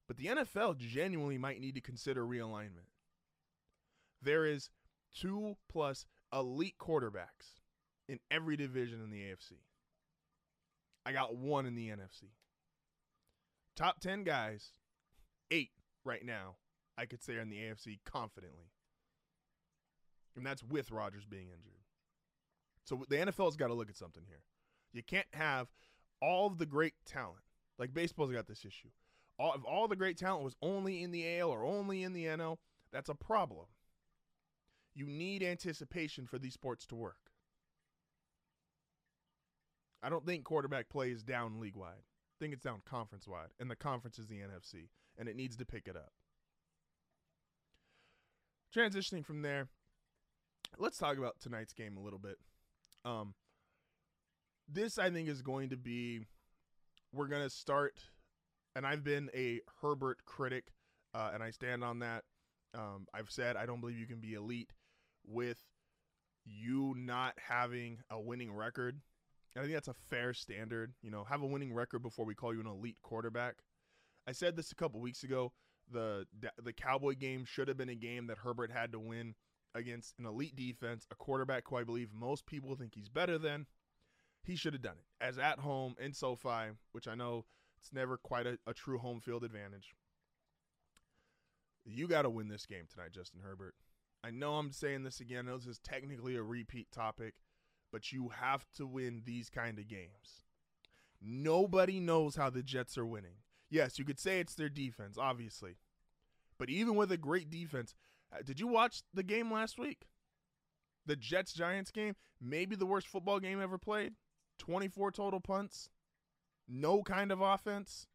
But 0.06 0.18
the 0.18 0.26
NFL 0.26 0.78
genuinely 0.78 1.38
might 1.38 1.60
need 1.60 1.74
to 1.74 1.80
consider 1.80 2.24
realignment. 2.24 2.88
There 4.22 4.46
is 4.46 4.70
two 5.14 5.56
plus 5.70 6.06
elite 6.32 6.76
quarterbacks 6.78 7.60
in 8.08 8.20
every 8.30 8.56
division 8.56 9.02
in 9.02 9.10
the 9.10 9.20
AFC. 9.20 9.54
I 11.04 11.12
got 11.12 11.36
one 11.36 11.66
in 11.66 11.74
the 11.74 11.88
NFC. 11.88 12.30
Top 13.74 14.00
10 14.00 14.24
guys, 14.24 14.70
eight 15.50 15.70
right 16.04 16.24
now, 16.24 16.56
I 16.96 17.06
could 17.06 17.22
say 17.22 17.34
are 17.34 17.40
in 17.40 17.50
the 17.50 17.58
AFC 17.58 17.98
confidently. 18.04 18.70
And 20.36 20.44
that's 20.44 20.62
with 20.62 20.90
Rodgers 20.90 21.24
being 21.24 21.48
injured. 21.48 21.80
So 22.84 23.04
the 23.08 23.16
NFL's 23.16 23.56
got 23.56 23.68
to 23.68 23.74
look 23.74 23.90
at 23.90 23.96
something 23.96 24.24
here. 24.26 24.42
You 24.92 25.02
can't 25.02 25.26
have 25.32 25.68
all 26.22 26.46
of 26.46 26.58
the 26.58 26.66
great 26.66 26.94
talent. 27.04 27.42
Like 27.78 27.92
baseball's 27.92 28.32
got 28.32 28.46
this 28.46 28.64
issue. 28.64 28.88
All, 29.38 29.54
if 29.54 29.64
all 29.64 29.88
the 29.88 29.96
great 29.96 30.16
talent 30.16 30.44
was 30.44 30.56
only 30.62 31.02
in 31.02 31.10
the 31.10 31.38
AL 31.38 31.50
or 31.50 31.64
only 31.64 32.02
in 32.02 32.12
the 32.12 32.24
NL, 32.24 32.56
that's 32.92 33.08
a 33.08 33.14
problem. 33.14 33.66
You 34.94 35.06
need 35.06 35.42
anticipation 35.42 36.26
for 36.26 36.38
these 36.38 36.54
sports 36.54 36.86
to 36.86 36.94
work. 36.94 37.30
I 40.02 40.08
don't 40.08 40.24
think 40.24 40.44
quarterback 40.44 40.88
play 40.88 41.10
is 41.10 41.22
down 41.22 41.60
league 41.60 41.76
wide. 41.76 41.92
I 41.98 42.36
think 42.38 42.52
it's 42.52 42.62
down 42.62 42.80
conference 42.84 43.26
wide, 43.26 43.48
and 43.58 43.70
the 43.70 43.76
conference 43.76 44.18
is 44.18 44.26
the 44.26 44.36
NFC, 44.36 44.88
and 45.18 45.28
it 45.28 45.36
needs 45.36 45.56
to 45.56 45.64
pick 45.64 45.88
it 45.88 45.96
up. 45.96 46.12
Transitioning 48.74 49.24
from 49.24 49.42
there, 49.42 49.68
let's 50.78 50.98
talk 50.98 51.16
about 51.16 51.40
tonight's 51.40 51.72
game 51.72 51.96
a 51.96 52.00
little 52.02 52.18
bit. 52.18 52.36
Um, 53.04 53.34
this 54.68 54.98
I 54.98 55.10
think 55.10 55.28
is 55.28 55.42
going 55.42 55.70
to 55.70 55.76
be. 55.76 56.20
We're 57.12 57.28
gonna 57.28 57.50
start, 57.50 58.00
and 58.76 58.86
I've 58.86 59.02
been 59.02 59.30
a 59.34 59.60
Herbert 59.80 60.18
critic, 60.26 60.66
uh, 61.14 61.30
and 61.32 61.42
I 61.42 61.50
stand 61.50 61.82
on 61.82 62.00
that. 62.00 62.24
Um, 62.74 63.06
I've 63.14 63.30
said 63.30 63.56
I 63.56 63.64
don't 63.64 63.80
believe 63.80 63.98
you 63.98 64.06
can 64.06 64.20
be 64.20 64.34
elite 64.34 64.70
with 65.26 65.58
you 66.44 66.94
not 66.96 67.34
having 67.48 68.00
a 68.10 68.20
winning 68.20 68.52
record. 68.52 69.00
And 69.54 69.62
I 69.62 69.64
think 69.64 69.74
that's 69.74 69.88
a 69.88 69.94
fair 69.94 70.34
standard. 70.34 70.92
You 71.02 71.10
know, 71.10 71.24
have 71.24 71.40
a 71.40 71.46
winning 71.46 71.72
record 71.72 72.02
before 72.02 72.26
we 72.26 72.34
call 72.34 72.52
you 72.52 72.60
an 72.60 72.66
elite 72.66 72.98
quarterback. 73.02 73.56
I 74.28 74.32
said 74.32 74.56
this 74.56 74.70
a 74.70 74.76
couple 74.76 75.00
weeks 75.00 75.24
ago. 75.24 75.52
The 75.90 76.26
the 76.62 76.72
Cowboy 76.72 77.14
game 77.14 77.44
should 77.46 77.68
have 77.68 77.78
been 77.78 77.88
a 77.88 77.94
game 77.94 78.26
that 78.26 78.38
Herbert 78.38 78.70
had 78.70 78.92
to 78.92 78.98
win 78.98 79.36
against 79.74 80.14
an 80.18 80.26
elite 80.26 80.54
defense, 80.54 81.06
a 81.10 81.14
quarterback 81.14 81.64
who 81.66 81.76
I 81.76 81.84
believe 81.84 82.10
most 82.12 82.44
people 82.44 82.74
think 82.76 82.94
he's 82.94 83.08
better 83.08 83.38
than. 83.38 83.66
He 84.42 84.54
should 84.54 84.74
have 84.74 84.82
done 84.82 84.96
it 84.98 85.24
as 85.24 85.38
at 85.38 85.60
home 85.60 85.94
in 85.98 86.12
SoFi, 86.12 86.72
which 86.92 87.08
I 87.08 87.14
know 87.14 87.46
it's 87.86 87.94
never 87.94 88.16
quite 88.16 88.46
a, 88.46 88.58
a 88.66 88.74
true 88.74 88.98
home 88.98 89.20
field 89.20 89.44
advantage. 89.44 89.94
You 91.84 92.08
got 92.08 92.22
to 92.22 92.30
win 92.30 92.48
this 92.48 92.66
game 92.66 92.86
tonight, 92.92 93.12
Justin 93.12 93.42
Herbert. 93.44 93.74
I 94.24 94.30
know 94.30 94.54
I'm 94.54 94.72
saying 94.72 95.04
this 95.04 95.20
again. 95.20 95.46
This 95.46 95.66
is 95.66 95.78
technically 95.78 96.34
a 96.34 96.42
repeat 96.42 96.90
topic, 96.90 97.34
but 97.92 98.10
you 98.10 98.30
have 98.40 98.66
to 98.76 98.86
win 98.88 99.22
these 99.24 99.48
kind 99.48 99.78
of 99.78 99.86
games. 99.86 100.42
Nobody 101.22 102.00
knows 102.00 102.34
how 102.34 102.50
the 102.50 102.62
Jets 102.62 102.98
are 102.98 103.06
winning. 103.06 103.36
Yes, 103.70 104.00
you 104.00 104.04
could 104.04 104.18
say 104.18 104.40
it's 104.40 104.56
their 104.56 104.68
defense, 104.68 105.16
obviously. 105.16 105.76
But 106.58 106.68
even 106.68 106.96
with 106.96 107.12
a 107.12 107.16
great 107.16 107.50
defense, 107.50 107.94
uh, 108.32 108.42
did 108.44 108.58
you 108.58 108.66
watch 108.66 109.02
the 109.14 109.22
game 109.22 109.52
last 109.52 109.78
week? 109.78 110.08
The 111.06 111.14
Jets 111.14 111.52
Giants 111.52 111.92
game, 111.92 112.16
maybe 112.40 112.74
the 112.74 112.86
worst 112.86 113.06
football 113.06 113.38
game 113.38 113.62
ever 113.62 113.78
played. 113.78 114.14
24 114.58 115.12
total 115.12 115.38
punts. 115.38 115.88
No 116.68 117.02
kind 117.02 117.30
of 117.30 117.40
offense. 117.40 118.06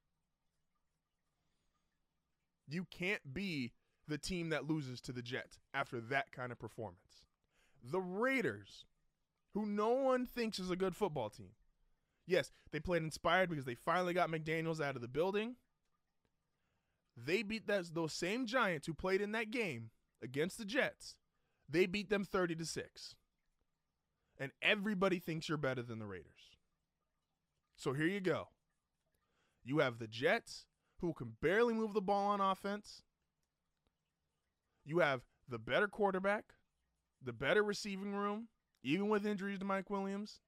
You 2.67 2.85
can't 2.89 3.33
be 3.33 3.73
the 4.07 4.17
team 4.17 4.49
that 4.49 4.67
loses 4.67 5.01
to 5.01 5.11
the 5.11 5.21
Jets 5.21 5.59
after 5.73 5.99
that 6.01 6.31
kind 6.31 6.51
of 6.51 6.59
performance. 6.59 7.25
The 7.83 7.99
Raiders, 7.99 8.85
who 9.53 9.65
no 9.65 9.89
one 9.89 10.25
thinks 10.25 10.59
is 10.59 10.69
a 10.69 10.75
good 10.75 10.95
football 10.95 11.29
team. 11.29 11.51
Yes, 12.27 12.51
they 12.71 12.79
played 12.79 13.03
inspired 13.03 13.49
because 13.49 13.65
they 13.65 13.75
finally 13.75 14.13
got 14.13 14.29
McDaniels 14.29 14.81
out 14.81 14.95
of 14.95 15.01
the 15.01 15.07
building. 15.07 15.55
They 17.17 17.43
beat 17.43 17.67
those, 17.67 17.91
those 17.91 18.13
same 18.13 18.45
Giants 18.45 18.87
who 18.87 18.93
played 18.93 19.21
in 19.21 19.31
that 19.33 19.51
game 19.51 19.89
against 20.21 20.57
the 20.57 20.65
Jets, 20.65 21.15
they 21.67 21.85
beat 21.85 22.09
them 22.09 22.23
30 22.23 22.55
to 22.55 22.65
6. 22.65 23.15
And 24.39 24.51
everybody 24.61 25.19
thinks 25.19 25.49
you're 25.49 25.57
better 25.57 25.83
than 25.83 25.99
the 25.99 26.05
Raiders. 26.05 26.50
So 27.81 27.93
here 27.93 28.05
you 28.05 28.19
go. 28.19 28.49
You 29.63 29.79
have 29.79 29.97
the 29.97 30.05
Jets 30.05 30.67
who 30.99 31.13
can 31.13 31.33
barely 31.41 31.73
move 31.73 31.95
the 31.95 32.01
ball 32.01 32.27
on 32.27 32.39
offense. 32.39 33.01
You 34.85 34.99
have 34.99 35.21
the 35.49 35.57
better 35.57 35.87
quarterback, 35.87 36.53
the 37.23 37.33
better 37.33 37.63
receiving 37.63 38.13
room, 38.13 38.49
even 38.83 39.09
with 39.09 39.25
injuries 39.25 39.57
to 39.57 39.65
Mike 39.65 39.89
Williams. 39.89 40.41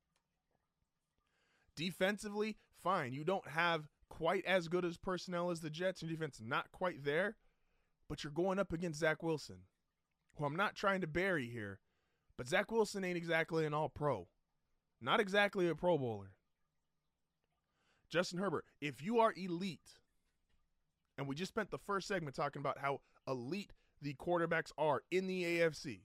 Defensively, 1.75 2.57
fine. 2.83 3.13
You 3.13 3.23
don't 3.23 3.47
have 3.47 3.89
quite 4.09 4.45
as 4.45 4.67
good 4.67 4.85
as 4.85 4.99
personnel 4.99 5.49
as 5.49 5.61
the 5.61 5.71
Jets. 5.71 6.03
Your 6.03 6.11
defense 6.11 6.39
not 6.39 6.71
quite 6.71 7.03
there, 7.03 7.35
but 8.07 8.23
you're 8.23 8.29
going 8.29 8.59
up 8.59 8.71
against 8.71 8.99
Zach 8.99 9.23
Wilson, 9.23 9.61
who 10.35 10.45
I'm 10.45 10.55
not 10.55 10.75
trying 10.75 11.01
to 11.01 11.07
bury 11.07 11.49
here, 11.49 11.79
but 12.37 12.47
Zach 12.47 12.71
Wilson 12.71 13.03
ain't 13.03 13.17
exactly 13.17 13.65
an 13.65 13.73
all 13.73 13.89
pro. 13.89 14.27
Not 15.01 15.19
exactly 15.19 15.67
a 15.67 15.73
pro 15.73 15.97
bowler. 15.97 16.33
Justin 18.13 18.37
Herbert, 18.37 18.65
if 18.79 19.01
you 19.01 19.17
are 19.21 19.33
elite, 19.35 19.97
and 21.17 21.27
we 21.27 21.33
just 21.33 21.49
spent 21.51 21.71
the 21.71 21.79
first 21.79 22.07
segment 22.07 22.35
talking 22.35 22.59
about 22.59 22.77
how 22.77 23.01
elite 23.27 23.73
the 24.03 24.13
quarterbacks 24.13 24.71
are 24.77 25.01
in 25.09 25.25
the 25.25 25.43
AFC. 25.43 26.01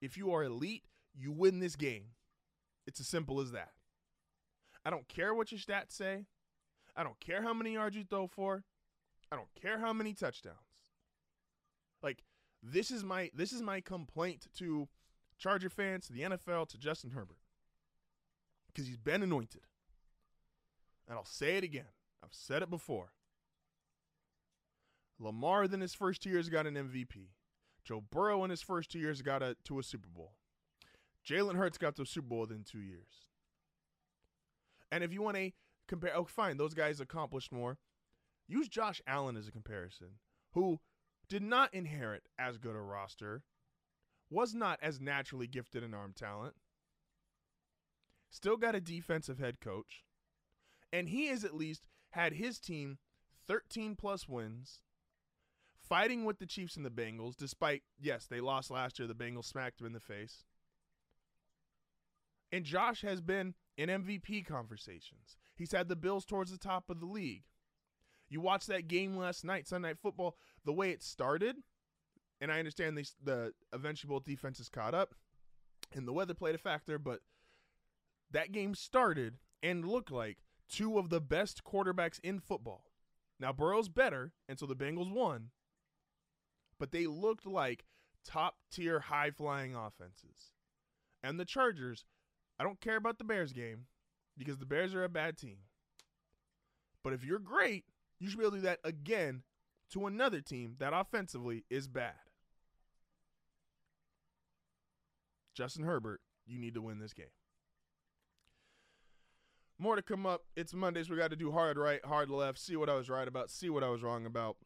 If 0.00 0.16
you 0.16 0.32
are 0.32 0.42
elite, 0.42 0.84
you 1.14 1.30
win 1.30 1.60
this 1.60 1.76
game. 1.76 2.04
It's 2.86 3.00
as 3.00 3.06
simple 3.06 3.42
as 3.42 3.52
that. 3.52 3.72
I 4.82 4.88
don't 4.88 5.06
care 5.08 5.34
what 5.34 5.52
your 5.52 5.60
stats 5.60 5.92
say. 5.92 6.24
I 6.96 7.02
don't 7.02 7.20
care 7.20 7.42
how 7.42 7.52
many 7.52 7.74
yards 7.74 7.94
you 7.94 8.04
throw 8.04 8.26
for. 8.26 8.64
I 9.30 9.36
don't 9.36 9.54
care 9.60 9.78
how 9.78 9.92
many 9.92 10.14
touchdowns. 10.14 10.56
Like 12.02 12.24
this 12.62 12.90
is 12.90 13.04
my 13.04 13.30
this 13.34 13.52
is 13.52 13.60
my 13.60 13.82
complaint 13.82 14.46
to 14.56 14.88
Charger 15.36 15.68
fans, 15.68 16.06
to 16.06 16.14
the 16.14 16.22
NFL, 16.22 16.66
to 16.70 16.78
Justin 16.78 17.10
Herbert. 17.10 17.36
Because 18.68 18.86
he's 18.86 18.96
been 18.96 19.22
anointed. 19.22 19.60
And 21.10 21.18
I'll 21.18 21.24
say 21.24 21.56
it 21.56 21.64
again. 21.64 21.90
I've 22.22 22.32
said 22.32 22.62
it 22.62 22.70
before. 22.70 23.10
Lamar 25.18 25.64
in 25.64 25.80
his 25.80 25.92
first 25.92 26.22
two 26.22 26.30
years 26.30 26.48
got 26.48 26.68
an 26.68 26.74
MVP. 26.74 27.30
Joe 27.84 28.00
Burrow 28.00 28.44
in 28.44 28.50
his 28.50 28.62
first 28.62 28.92
two 28.92 29.00
years 29.00 29.20
got 29.20 29.42
a, 29.42 29.56
to 29.64 29.80
a 29.80 29.82
Super 29.82 30.08
Bowl. 30.08 30.34
Jalen 31.28 31.56
Hurts 31.56 31.78
got 31.78 31.96
to 31.96 32.02
a 32.02 32.06
Super 32.06 32.28
Bowl 32.28 32.40
within 32.40 32.62
two 32.62 32.78
years. 32.78 33.26
And 34.92 35.02
if 35.02 35.12
you 35.12 35.20
want 35.20 35.36
to 35.36 35.50
compare, 35.88 36.16
oh, 36.16 36.24
fine, 36.24 36.56
those 36.56 36.74
guys 36.74 37.00
accomplished 37.00 37.50
more. 37.50 37.78
Use 38.46 38.68
Josh 38.68 39.02
Allen 39.04 39.36
as 39.36 39.48
a 39.48 39.52
comparison, 39.52 40.18
who 40.52 40.78
did 41.28 41.42
not 41.42 41.74
inherit 41.74 42.22
as 42.38 42.56
good 42.56 42.76
a 42.76 42.80
roster, 42.80 43.42
was 44.30 44.54
not 44.54 44.78
as 44.80 45.00
naturally 45.00 45.48
gifted 45.48 45.82
in 45.82 45.92
arm 45.92 46.12
talent, 46.16 46.54
still 48.30 48.56
got 48.56 48.76
a 48.76 48.80
defensive 48.80 49.40
head 49.40 49.60
coach, 49.60 50.04
and 50.92 51.08
he 51.08 51.26
has 51.28 51.44
at 51.44 51.54
least 51.54 51.86
had 52.10 52.34
his 52.34 52.58
team 52.58 52.98
13 53.46 53.96
plus 53.96 54.28
wins, 54.28 54.80
fighting 55.80 56.24
with 56.24 56.38
the 56.38 56.46
Chiefs 56.46 56.76
and 56.76 56.84
the 56.84 56.90
Bengals, 56.90 57.36
despite, 57.36 57.82
yes, 58.00 58.26
they 58.26 58.40
lost 58.40 58.70
last 58.70 58.98
year. 58.98 59.08
The 59.08 59.14
Bengals 59.14 59.46
smacked 59.46 59.78
them 59.78 59.86
in 59.86 59.92
the 59.92 60.00
face. 60.00 60.44
And 62.52 62.64
Josh 62.64 63.02
has 63.02 63.20
been 63.20 63.54
in 63.76 63.88
MVP 63.88 64.46
conversations. 64.46 65.36
He's 65.56 65.72
had 65.72 65.88
the 65.88 65.96
Bills 65.96 66.24
towards 66.24 66.50
the 66.50 66.58
top 66.58 66.90
of 66.90 67.00
the 67.00 67.06
league. 67.06 67.44
You 68.28 68.40
watched 68.40 68.68
that 68.68 68.88
game 68.88 69.16
last 69.16 69.44
night, 69.44 69.66
Sunday 69.66 69.88
Night 69.88 69.98
Football, 70.00 70.36
the 70.64 70.72
way 70.72 70.90
it 70.90 71.02
started, 71.02 71.56
and 72.40 72.50
I 72.50 72.58
understand 72.58 72.96
these, 72.96 73.16
the 73.22 73.52
eventually 73.72 74.08
both 74.08 74.24
defenses 74.24 74.68
caught 74.68 74.94
up, 74.94 75.14
and 75.94 76.06
the 76.06 76.12
weather 76.12 76.34
played 76.34 76.54
a 76.54 76.58
factor, 76.58 76.98
but 76.98 77.20
that 78.30 78.52
game 78.52 78.74
started 78.74 79.38
and 79.62 79.84
looked 79.84 80.12
like 80.12 80.38
two 80.70 80.98
of 80.98 81.10
the 81.10 81.20
best 81.20 81.64
quarterbacks 81.64 82.20
in 82.20 82.40
football. 82.40 82.84
Now 83.38 83.52
Burrow's 83.52 83.88
better, 83.88 84.32
and 84.48 84.58
so 84.58 84.66
the 84.66 84.76
Bengals 84.76 85.12
won, 85.12 85.50
but 86.78 86.92
they 86.92 87.06
looked 87.06 87.46
like 87.46 87.84
top 88.24 88.56
tier 88.70 89.00
high 89.00 89.30
flying 89.30 89.74
offenses. 89.74 90.52
and 91.22 91.38
the 91.38 91.44
Chargers, 91.44 92.04
I 92.58 92.64
don't 92.64 92.80
care 92.80 92.96
about 92.96 93.18
the 93.18 93.24
Bears 93.24 93.52
game 93.52 93.86
because 94.38 94.58
the 94.58 94.66
Bears 94.66 94.94
are 94.94 95.04
a 95.04 95.08
bad 95.08 95.36
team. 95.36 95.58
But 97.02 97.12
if 97.12 97.24
you're 97.24 97.38
great, 97.38 97.84
you 98.18 98.28
should 98.28 98.38
be 98.38 98.44
able 98.44 98.52
to 98.52 98.58
do 98.58 98.62
that 98.62 98.80
again 98.84 99.42
to 99.92 100.06
another 100.06 100.40
team 100.40 100.76
that 100.78 100.92
offensively 100.94 101.64
is 101.68 101.88
bad. 101.88 102.14
Justin 105.54 105.84
Herbert, 105.84 106.20
you 106.46 106.58
need 106.58 106.74
to 106.74 106.82
win 106.82 106.98
this 106.98 107.12
game. 107.12 107.26
More 109.80 109.96
to 109.96 110.02
come 110.02 110.26
up. 110.26 110.42
It's 110.56 110.74
Mondays. 110.74 111.08
We 111.08 111.16
got 111.16 111.30
to 111.30 111.36
do 111.36 111.50
hard 111.50 111.78
right, 111.78 112.04
hard 112.04 112.28
left, 112.28 112.58
see 112.58 112.76
what 112.76 112.90
I 112.90 112.94
was 112.94 113.08
right 113.08 113.26
about, 113.26 113.48
see 113.48 113.70
what 113.70 113.82
I 113.82 113.88
was 113.88 114.02
wrong 114.02 114.26
about. 114.26 114.58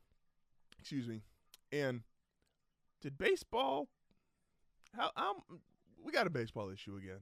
Excuse 0.81 1.07
me. 1.07 1.23
And 1.71 2.01
did 3.01 3.17
baseball 3.17 3.87
how 4.93 5.13
um 5.17 5.61
we 6.05 6.11
got 6.11 6.27
a 6.27 6.31
baseball 6.31 6.69
issue 6.69 6.97
again. 6.97 7.21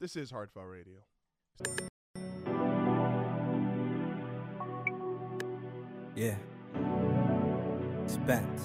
This 0.00 0.16
is 0.16 0.32
Hard 0.32 0.50
Radio. 0.56 0.98
Yeah. 6.16 6.34
Spence. 8.08 8.62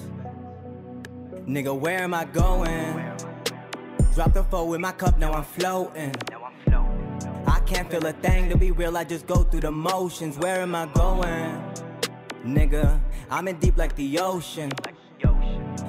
Nigga, 1.46 1.78
where 1.78 2.00
am 2.00 2.12
I 2.12 2.24
going? 2.24 3.12
Drop 4.14 4.32
the 4.32 4.42
four 4.50 4.74
in 4.74 4.80
my 4.80 4.90
cup, 4.90 5.16
now 5.16 5.32
I'm 5.32 5.44
floating. 5.44 6.12
Can't 7.66 7.90
feel 7.90 8.06
a 8.06 8.12
thing 8.12 8.50
to 8.50 8.58
be 8.58 8.72
real, 8.72 8.94
I 8.96 9.04
just 9.04 9.26
go 9.26 9.42
through 9.42 9.60
the 9.60 9.70
motions. 9.70 10.36
Where 10.36 10.60
am 10.60 10.74
I 10.74 10.84
going? 10.86 11.62
Nigga, 12.44 13.00
I'm 13.30 13.48
in 13.48 13.58
deep 13.58 13.78
like 13.78 13.96
the 13.96 14.18
ocean. 14.18 14.70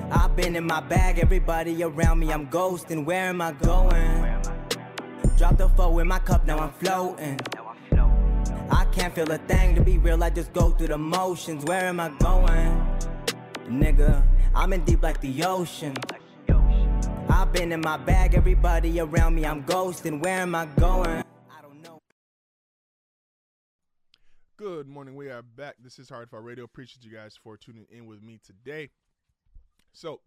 I've 0.09 0.35
been 0.37 0.55
in 0.55 0.65
my 0.65 0.79
bag, 0.79 1.19
everybody 1.19 1.83
around 1.83 2.19
me, 2.19 2.31
I'm 2.31 2.47
ghosting. 2.47 3.03
Where 3.03 3.27
am 3.27 3.41
I 3.41 3.51
going? 3.51 4.41
Drop 5.37 5.57
the 5.57 5.67
four 5.75 5.99
in 6.01 6.07
my 6.07 6.19
cup, 6.19 6.45
now 6.47 6.59
I'm 6.59 6.71
floating. 6.73 7.41
I 8.71 8.85
can't 8.93 9.13
feel 9.13 9.29
a 9.29 9.37
thing 9.37 9.75
to 9.75 9.81
be 9.81 9.97
real, 9.97 10.23
I 10.23 10.29
just 10.29 10.53
go 10.53 10.69
through 10.69 10.87
the 10.87 10.97
motions. 10.97 11.65
Where 11.65 11.87
am 11.87 11.99
I 11.99 12.07
going? 12.19 12.87
Nigga, 13.67 14.25
I'm 14.55 14.71
in 14.71 14.85
deep 14.85 15.03
like 15.03 15.19
the 15.19 15.43
ocean. 15.43 15.93
I've 17.27 17.51
been 17.51 17.73
in 17.73 17.81
my 17.81 17.97
bag, 17.97 18.33
everybody 18.33 19.01
around 19.01 19.35
me, 19.35 19.45
I'm 19.45 19.65
ghosting. 19.65 20.23
Where 20.23 20.39
am 20.39 20.55
I 20.55 20.67
going? 20.67 21.24
Good 24.57 24.87
morning. 24.87 25.15
We 25.15 25.29
are 25.29 25.41
back. 25.41 25.75
This 25.83 25.99
is 25.99 26.07
Hard 26.07 26.29
Foul 26.29 26.39
Radio. 26.39 26.63
Appreciate 26.63 27.03
you 27.03 27.11
guys 27.11 27.37
for 27.43 27.57
tuning 27.57 27.87
in 27.89 28.05
with 28.05 28.21
me 28.23 28.39
today. 28.41 28.89
So, 29.91 30.21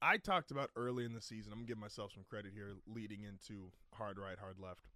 I 0.00 0.18
talked 0.18 0.52
about 0.52 0.70
early 0.76 1.04
in 1.04 1.12
the 1.12 1.20
season. 1.20 1.52
I'm 1.52 1.58
gonna 1.58 1.66
give 1.66 1.78
myself 1.78 2.12
some 2.12 2.22
credit 2.22 2.52
here, 2.54 2.74
leading 2.86 3.24
into 3.24 3.72
hard 3.92 4.20
right, 4.20 4.38
hard 4.38 4.60
left. 4.60 4.86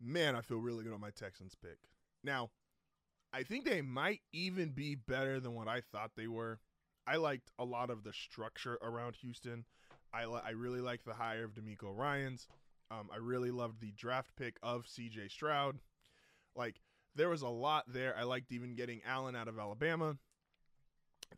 Man, 0.00 0.36
I 0.36 0.40
feel 0.40 0.58
really 0.58 0.84
good 0.84 0.92
on 0.92 1.00
my 1.00 1.10
Texans 1.10 1.56
pick. 1.60 1.78
Now, 2.22 2.50
I 3.32 3.42
think 3.42 3.64
they 3.64 3.82
might 3.82 4.20
even 4.32 4.70
be 4.70 4.94
better 4.94 5.40
than 5.40 5.54
what 5.54 5.66
I 5.66 5.80
thought 5.80 6.12
they 6.16 6.28
were. 6.28 6.60
I 7.04 7.16
liked 7.16 7.50
a 7.58 7.64
lot 7.64 7.90
of 7.90 8.04
the 8.04 8.12
structure 8.12 8.78
around 8.80 9.16
Houston. 9.16 9.64
I 10.14 10.26
li- 10.26 10.42
I 10.44 10.50
really 10.50 10.80
liked 10.80 11.04
the 11.04 11.14
hire 11.14 11.42
of 11.42 11.56
DeMeco 11.56 11.96
Ryans. 11.96 12.46
Um, 12.92 13.10
I 13.12 13.16
really 13.16 13.50
loved 13.50 13.80
the 13.80 13.90
draft 13.90 14.36
pick 14.36 14.56
of 14.62 14.86
C.J. 14.86 15.30
Stroud. 15.30 15.80
Like 16.58 16.80
there 17.14 17.30
was 17.30 17.42
a 17.42 17.48
lot 17.48 17.84
there. 17.88 18.14
I 18.18 18.24
liked 18.24 18.52
even 18.52 18.74
getting 18.74 19.00
Allen 19.06 19.36
out 19.36 19.48
of 19.48 19.58
Alabama. 19.58 20.16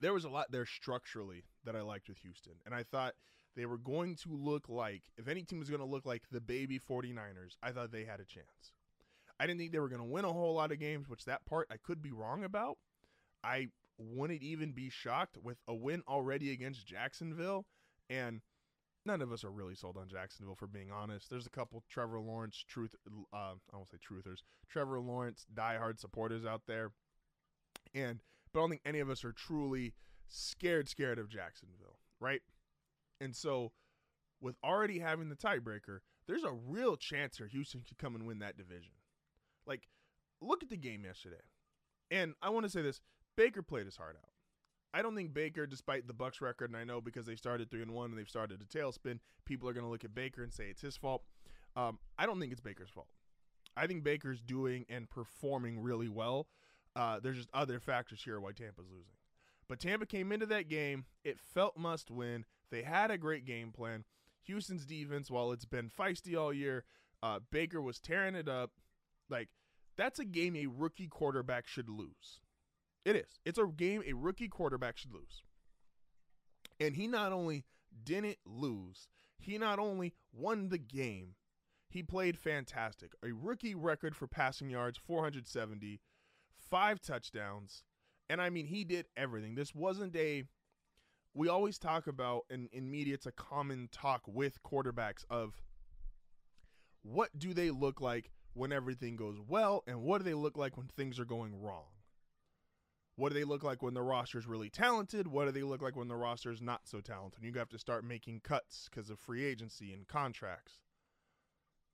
There 0.00 0.14
was 0.14 0.24
a 0.24 0.30
lot 0.30 0.50
there 0.50 0.66
structurally 0.66 1.44
that 1.64 1.76
I 1.76 1.82
liked 1.82 2.08
with 2.08 2.18
Houston, 2.18 2.54
and 2.64 2.74
I 2.74 2.82
thought 2.82 3.14
they 3.56 3.66
were 3.66 3.78
going 3.78 4.16
to 4.16 4.30
look 4.30 4.68
like 4.68 5.02
if 5.18 5.28
any 5.28 5.42
team 5.42 5.58
was 5.58 5.68
going 5.68 5.80
to 5.80 5.86
look 5.86 6.06
like 6.06 6.22
the 6.30 6.40
baby 6.40 6.78
49ers, 6.78 7.56
I 7.62 7.72
thought 7.72 7.92
they 7.92 8.04
had 8.04 8.20
a 8.20 8.24
chance. 8.24 8.72
I 9.38 9.46
didn't 9.46 9.58
think 9.58 9.72
they 9.72 9.78
were 9.78 9.88
going 9.88 10.02
to 10.02 10.06
win 10.06 10.24
a 10.24 10.32
whole 10.32 10.54
lot 10.54 10.72
of 10.72 10.78
games, 10.78 11.08
which 11.08 11.24
that 11.24 11.44
part 11.46 11.66
I 11.70 11.76
could 11.76 12.02
be 12.02 12.12
wrong 12.12 12.44
about. 12.44 12.78
I 13.42 13.68
wouldn't 13.98 14.42
even 14.42 14.72
be 14.72 14.90
shocked 14.90 15.36
with 15.42 15.58
a 15.66 15.74
win 15.74 16.02
already 16.06 16.52
against 16.52 16.86
Jacksonville. 16.86 17.66
And 18.08 18.42
none 19.10 19.22
of 19.22 19.32
us 19.32 19.42
are 19.42 19.50
really 19.50 19.74
sold 19.74 19.96
on 19.96 20.08
Jacksonville, 20.08 20.54
for 20.54 20.68
being 20.68 20.92
honest. 20.92 21.28
There's 21.28 21.46
a 21.46 21.50
couple 21.50 21.82
Trevor 21.90 22.20
Lawrence 22.20 22.64
truth, 22.68 22.94
uh, 23.34 23.36
I 23.72 23.76
won't 23.76 23.90
say 23.90 23.98
truthers, 23.98 24.42
Trevor 24.68 25.00
Lawrence 25.00 25.46
diehard 25.52 25.98
supporters 25.98 26.46
out 26.46 26.62
there. 26.68 26.92
And, 27.92 28.20
but 28.52 28.60
I 28.60 28.62
don't 28.62 28.70
think 28.70 28.82
any 28.84 29.00
of 29.00 29.10
us 29.10 29.24
are 29.24 29.32
truly 29.32 29.94
scared, 30.28 30.88
scared 30.88 31.18
of 31.18 31.28
Jacksonville, 31.28 31.98
right? 32.20 32.40
And 33.20 33.34
so, 33.34 33.72
with 34.40 34.54
already 34.62 35.00
having 35.00 35.28
the 35.28 35.34
tiebreaker, 35.34 35.98
there's 36.28 36.44
a 36.44 36.52
real 36.52 36.96
chance 36.96 37.38
here 37.38 37.48
Houston 37.48 37.82
could 37.86 37.98
come 37.98 38.14
and 38.14 38.26
win 38.26 38.38
that 38.38 38.56
division. 38.56 38.92
Like, 39.66 39.88
look 40.40 40.62
at 40.62 40.70
the 40.70 40.76
game 40.76 41.04
yesterday. 41.04 41.42
And 42.12 42.34
I 42.40 42.50
want 42.50 42.64
to 42.64 42.70
say 42.70 42.80
this 42.80 43.00
Baker 43.36 43.62
played 43.62 43.86
his 43.86 43.96
heart 43.96 44.16
out. 44.22 44.30
I 44.92 45.02
don't 45.02 45.14
think 45.14 45.32
Baker, 45.32 45.66
despite 45.66 46.06
the 46.06 46.14
Bucs 46.14 46.40
record, 46.40 46.70
and 46.70 46.76
I 46.76 46.84
know 46.84 47.00
because 47.00 47.26
they 47.26 47.36
started 47.36 47.70
three 47.70 47.82
and 47.82 47.92
one 47.92 48.10
and 48.10 48.18
they've 48.18 48.28
started 48.28 48.60
a 48.60 48.64
tailspin, 48.64 49.20
people 49.44 49.68
are 49.68 49.72
going 49.72 49.84
to 49.84 49.90
look 49.90 50.04
at 50.04 50.14
Baker 50.14 50.42
and 50.42 50.52
say 50.52 50.64
it's 50.64 50.82
his 50.82 50.96
fault. 50.96 51.22
Um, 51.76 51.98
I 52.18 52.26
don't 52.26 52.40
think 52.40 52.52
it's 52.52 52.60
Baker's 52.60 52.90
fault. 52.90 53.06
I 53.76 53.86
think 53.86 54.02
Baker's 54.02 54.40
doing 54.40 54.84
and 54.88 55.08
performing 55.08 55.80
really 55.80 56.08
well. 56.08 56.48
Uh, 56.96 57.20
there's 57.20 57.36
just 57.36 57.50
other 57.54 57.78
factors 57.78 58.20
here 58.24 58.40
why 58.40 58.50
Tampa's 58.50 58.90
losing. 58.90 59.14
But 59.68 59.78
Tampa 59.78 60.06
came 60.06 60.32
into 60.32 60.46
that 60.46 60.68
game. 60.68 61.04
It 61.22 61.38
felt 61.38 61.76
must 61.76 62.10
win. 62.10 62.44
They 62.72 62.82
had 62.82 63.12
a 63.12 63.18
great 63.18 63.44
game 63.44 63.70
plan. 63.70 64.04
Houston's 64.42 64.84
defense, 64.84 65.30
while 65.30 65.52
it's 65.52 65.64
been 65.64 65.88
feisty 65.88 66.36
all 66.36 66.52
year, 66.52 66.84
uh, 67.22 67.38
Baker 67.52 67.80
was 67.80 68.00
tearing 68.00 68.34
it 68.34 68.48
up. 68.48 68.72
Like, 69.28 69.48
that's 69.96 70.18
a 70.18 70.24
game 70.24 70.56
a 70.56 70.66
rookie 70.66 71.06
quarterback 71.06 71.68
should 71.68 71.88
lose. 71.88 72.40
It 73.04 73.16
is. 73.16 73.38
It's 73.44 73.58
a 73.58 73.66
game 73.66 74.02
a 74.06 74.12
rookie 74.12 74.48
quarterback 74.48 74.96
should 74.96 75.12
lose. 75.12 75.42
And 76.78 76.96
he 76.96 77.06
not 77.06 77.32
only 77.32 77.64
didn't 78.04 78.38
lose, 78.46 79.08
he 79.38 79.58
not 79.58 79.78
only 79.78 80.14
won 80.32 80.68
the 80.68 80.78
game, 80.78 81.34
he 81.88 82.02
played 82.02 82.38
fantastic. 82.38 83.12
A 83.24 83.32
rookie 83.32 83.74
record 83.74 84.14
for 84.14 84.26
passing 84.26 84.70
yards, 84.70 84.98
470, 84.98 86.00
five 86.70 87.00
touchdowns. 87.00 87.82
And 88.28 88.40
I 88.40 88.48
mean, 88.48 88.66
he 88.66 88.84
did 88.84 89.06
everything. 89.16 89.54
This 89.54 89.74
wasn't 89.74 90.14
a. 90.16 90.44
We 91.34 91.48
always 91.48 91.78
talk 91.78 92.06
about, 92.06 92.44
and 92.50 92.68
in 92.72 92.90
media, 92.90 93.14
it's 93.14 93.26
a 93.26 93.32
common 93.32 93.88
talk 93.92 94.22
with 94.26 94.62
quarterbacks 94.64 95.24
of 95.30 95.60
what 97.02 97.38
do 97.38 97.54
they 97.54 97.70
look 97.70 98.00
like 98.00 98.32
when 98.52 98.72
everything 98.72 99.16
goes 99.16 99.38
well, 99.40 99.84
and 99.86 100.02
what 100.02 100.18
do 100.18 100.24
they 100.24 100.34
look 100.34 100.56
like 100.56 100.76
when 100.76 100.88
things 100.88 101.20
are 101.20 101.24
going 101.24 101.60
wrong? 101.60 101.86
What 103.20 103.32
do 103.32 103.38
they 103.38 103.44
look 103.44 103.62
like 103.62 103.82
when 103.82 103.92
the 103.92 104.00
roster 104.00 104.38
is 104.38 104.46
really 104.46 104.70
talented? 104.70 105.28
What 105.28 105.44
do 105.44 105.52
they 105.52 105.62
look 105.62 105.82
like 105.82 105.94
when 105.94 106.08
the 106.08 106.16
roster 106.16 106.50
is 106.50 106.62
not 106.62 106.88
so 106.88 107.02
talented? 107.02 107.44
You 107.44 107.52
have 107.58 107.68
to 107.68 107.78
start 107.78 108.02
making 108.02 108.40
cuts 108.40 108.88
because 108.90 109.10
of 109.10 109.20
free 109.20 109.44
agency 109.44 109.92
and 109.92 110.08
contracts. 110.08 110.78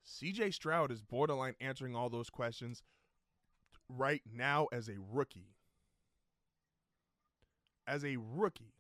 CJ 0.07 0.55
Stroud 0.55 0.93
is 0.93 1.03
borderline 1.03 1.57
answering 1.61 1.97
all 1.97 2.09
those 2.09 2.31
questions 2.31 2.85
right 3.89 4.23
now 4.33 4.69
as 4.71 4.89
a 4.89 4.99
rookie. 5.01 5.57
As 7.89 8.05
a 8.05 8.19
rookie, 8.19 8.75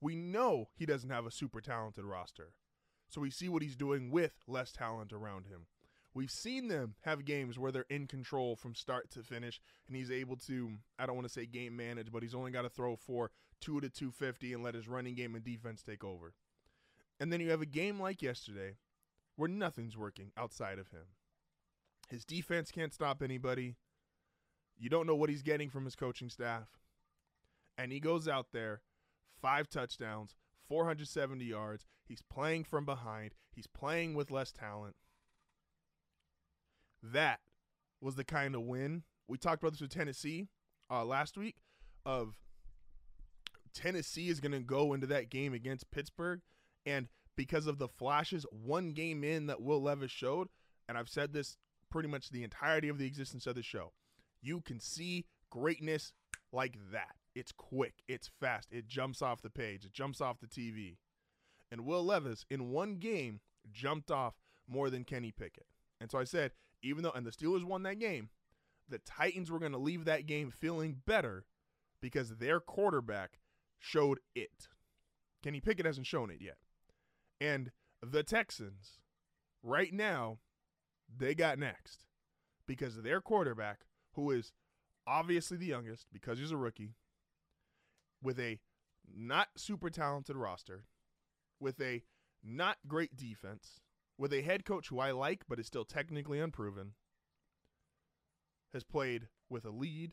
we 0.00 0.16
know 0.16 0.70
he 0.74 0.86
doesn't 0.86 1.10
have 1.10 1.24
a 1.24 1.30
super 1.30 1.60
talented 1.60 2.04
roster. 2.04 2.48
So 3.08 3.20
we 3.20 3.30
see 3.30 3.48
what 3.48 3.62
he's 3.62 3.76
doing 3.76 4.10
with 4.10 4.32
less 4.48 4.72
talent 4.72 5.12
around 5.12 5.46
him. 5.46 5.66
We've 6.12 6.30
seen 6.30 6.68
them 6.68 6.94
have 7.02 7.24
games 7.24 7.58
where 7.58 7.70
they're 7.70 7.84
in 7.88 8.06
control 8.06 8.56
from 8.56 8.74
start 8.74 9.10
to 9.12 9.22
finish, 9.22 9.60
and 9.86 9.96
he's 9.96 10.10
able 10.10 10.36
to, 10.38 10.72
I 10.98 11.06
don't 11.06 11.14
want 11.14 11.28
to 11.28 11.32
say 11.32 11.46
game 11.46 11.76
manage, 11.76 12.10
but 12.10 12.22
he's 12.22 12.34
only 12.34 12.50
got 12.50 12.62
to 12.62 12.68
throw 12.68 12.96
for 12.96 13.30
two 13.60 13.80
to 13.80 13.88
250 13.88 14.52
and 14.52 14.62
let 14.62 14.74
his 14.74 14.88
running 14.88 15.14
game 15.14 15.34
and 15.36 15.44
defense 15.44 15.82
take 15.82 16.02
over. 16.02 16.34
And 17.20 17.32
then 17.32 17.40
you 17.40 17.50
have 17.50 17.62
a 17.62 17.66
game 17.66 18.00
like 18.00 18.22
yesterday 18.22 18.76
where 19.36 19.48
nothing's 19.48 19.96
working 19.96 20.32
outside 20.36 20.78
of 20.78 20.88
him. 20.88 21.14
His 22.08 22.24
defense 22.24 22.72
can't 22.72 22.92
stop 22.92 23.22
anybody. 23.22 23.76
You 24.76 24.88
don't 24.88 25.06
know 25.06 25.14
what 25.14 25.30
he's 25.30 25.42
getting 25.42 25.70
from 25.70 25.84
his 25.84 25.94
coaching 25.94 26.30
staff. 26.30 26.80
And 27.78 27.92
he 27.92 28.00
goes 28.00 28.26
out 28.26 28.48
there, 28.52 28.80
five 29.40 29.68
touchdowns, 29.68 30.34
470 30.66 31.44
yards. 31.44 31.86
He's 32.04 32.22
playing 32.22 32.64
from 32.64 32.84
behind, 32.84 33.34
he's 33.52 33.68
playing 33.68 34.14
with 34.14 34.30
less 34.30 34.50
talent. 34.50 34.96
That 37.02 37.40
was 38.00 38.14
the 38.14 38.24
kind 38.24 38.54
of 38.54 38.62
win. 38.62 39.02
We 39.28 39.38
talked 39.38 39.62
about 39.62 39.72
this 39.72 39.80
with 39.80 39.90
Tennessee 39.90 40.48
uh, 40.90 41.04
last 41.04 41.36
week 41.36 41.56
of 42.04 42.36
Tennessee 43.72 44.28
is 44.28 44.40
going 44.40 44.52
to 44.52 44.60
go 44.60 44.94
into 44.94 45.06
that 45.08 45.30
game 45.30 45.54
against 45.54 45.90
Pittsburgh 45.90 46.40
and 46.84 47.08
because 47.36 47.66
of 47.66 47.78
the 47.78 47.88
flashes 47.88 48.44
one 48.50 48.92
game 48.92 49.22
in 49.22 49.46
that 49.46 49.62
Will 49.62 49.80
Levis 49.80 50.10
showed 50.10 50.48
and 50.88 50.98
I've 50.98 51.08
said 51.08 51.32
this 51.32 51.56
pretty 51.90 52.08
much 52.08 52.30
the 52.30 52.42
entirety 52.42 52.88
of 52.88 52.98
the 52.98 53.06
existence 53.06 53.46
of 53.46 53.54
the 53.54 53.62
show. 53.62 53.92
You 54.42 54.60
can 54.60 54.80
see 54.80 55.26
greatness 55.50 56.12
like 56.52 56.76
that. 56.92 57.16
It's 57.34 57.52
quick, 57.52 58.02
it's 58.08 58.30
fast, 58.40 58.68
it 58.72 58.88
jumps 58.88 59.22
off 59.22 59.42
the 59.42 59.50
page, 59.50 59.84
it 59.84 59.92
jumps 59.92 60.20
off 60.20 60.40
the 60.40 60.46
TV. 60.46 60.96
And 61.70 61.84
Will 61.84 62.04
Levis 62.04 62.44
in 62.50 62.70
one 62.70 62.96
game 62.96 63.40
jumped 63.72 64.10
off 64.10 64.34
more 64.68 64.90
than 64.90 65.04
Kenny 65.04 65.30
Pickett. 65.30 65.66
And 66.00 66.10
so 66.10 66.18
I 66.18 66.24
said, 66.24 66.52
even 66.82 67.02
though, 67.02 67.12
and 67.12 67.26
the 67.26 67.30
Steelers 67.30 67.64
won 67.64 67.82
that 67.84 67.98
game, 67.98 68.30
the 68.88 68.98
Titans 68.98 69.50
were 69.50 69.58
going 69.58 69.72
to 69.72 69.78
leave 69.78 70.04
that 70.04 70.26
game 70.26 70.50
feeling 70.50 70.96
better 71.06 71.44
because 72.00 72.36
their 72.36 72.60
quarterback 72.60 73.38
showed 73.78 74.18
it. 74.34 74.68
Kenny 75.42 75.60
Pickett 75.60 75.86
hasn't 75.86 76.06
shown 76.06 76.30
it 76.30 76.40
yet. 76.40 76.58
And 77.40 77.70
the 78.02 78.22
Texans, 78.22 78.98
right 79.62 79.92
now, 79.92 80.38
they 81.14 81.34
got 81.34 81.58
next 81.58 82.04
because 82.66 82.96
their 82.96 83.20
quarterback, 83.20 83.80
who 84.14 84.30
is 84.30 84.52
obviously 85.06 85.56
the 85.56 85.66
youngest 85.66 86.06
because 86.12 86.38
he's 86.38 86.52
a 86.52 86.56
rookie, 86.56 86.94
with 88.22 88.38
a 88.38 88.58
not 89.12 89.48
super 89.56 89.90
talented 89.90 90.36
roster, 90.36 90.84
with 91.58 91.80
a 91.80 92.02
not 92.44 92.76
great 92.86 93.16
defense, 93.16 93.80
with 94.20 94.34
a 94.34 94.42
head 94.42 94.66
coach 94.66 94.88
who 94.88 95.00
I 95.00 95.12
like 95.12 95.44
but 95.48 95.58
is 95.58 95.66
still 95.66 95.86
technically 95.86 96.38
unproven, 96.38 96.92
has 98.74 98.84
played 98.84 99.28
with 99.48 99.64
a 99.64 99.70
lead, 99.70 100.12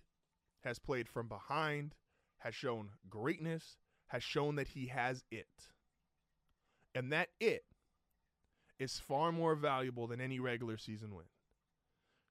has 0.63 0.79
played 0.79 1.09
from 1.09 1.27
behind, 1.27 1.93
has 2.37 2.55
shown 2.55 2.91
greatness, 3.09 3.75
has 4.07 4.23
shown 4.23 4.55
that 4.55 4.69
he 4.69 4.87
has 4.87 5.25
it. 5.29 5.71
And 6.95 7.11
that 7.11 7.27
it 7.41 7.65
is 8.79 8.97
far 8.97 9.33
more 9.33 9.55
valuable 9.55 10.07
than 10.07 10.21
any 10.21 10.39
regular 10.39 10.77
season 10.77 11.13
win. 11.13 11.25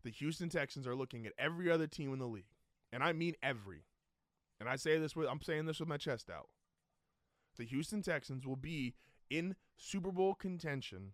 The 0.03 0.11
Houston 0.11 0.49
Texans 0.49 0.87
are 0.87 0.97
looking 0.97 1.27
at 1.27 1.35
every 1.39 1.71
other 1.71 1.87
team 1.87 2.11
in 2.11 2.19
the 2.19 2.27
league, 2.27 2.45
and 2.91 3.03
I 3.03 3.12
mean 3.12 3.35
every. 3.43 3.85
And 4.59 4.67
I 4.67 4.77
say 4.77 4.99
this 4.99 5.15
with 5.15 5.29
I'm 5.29 5.43
saying 5.43 5.67
this 5.67 5.81
with 5.81 5.91
my 5.91 5.99
chest 5.99 6.31
out. 6.31 6.49
The 7.59 7.65
Houston 7.65 8.01
Texans 8.01 8.47
will 8.47 8.57
be 8.57 8.95
in 9.29 9.57
Super 9.77 10.11
Bowl 10.11 10.35
contention 10.35 11.12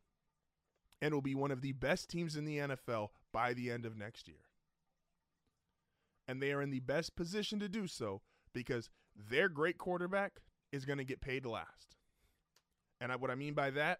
and 1.02 1.12
will 1.12 1.20
be 1.20 1.34
one 1.34 1.50
of 1.50 1.60
the 1.60 1.72
best 1.72 2.08
teams 2.08 2.36
in 2.36 2.44
the 2.44 2.58
NFL 2.58 3.08
by 3.32 3.52
the 3.52 3.70
end 3.70 3.84
of 3.84 3.96
next 3.96 4.28
year. 4.28 4.46
And 6.28 6.40
they 6.40 6.52
are 6.52 6.62
in 6.62 6.70
the 6.70 6.80
best 6.80 7.16
position 7.16 7.58
to 7.58 7.68
do 7.68 7.88
so 7.88 8.22
because 8.54 8.88
their 9.16 9.48
great 9.48 9.76
quarterback 9.76 10.40
is 10.70 10.84
going 10.84 10.98
to 10.98 11.04
get 11.04 11.20
paid 11.20 11.44
last. 11.44 11.96
And 13.00 13.10
I, 13.10 13.16
what 13.16 13.32
I 13.32 13.34
mean 13.34 13.52
by 13.52 13.70
that, 13.70 13.98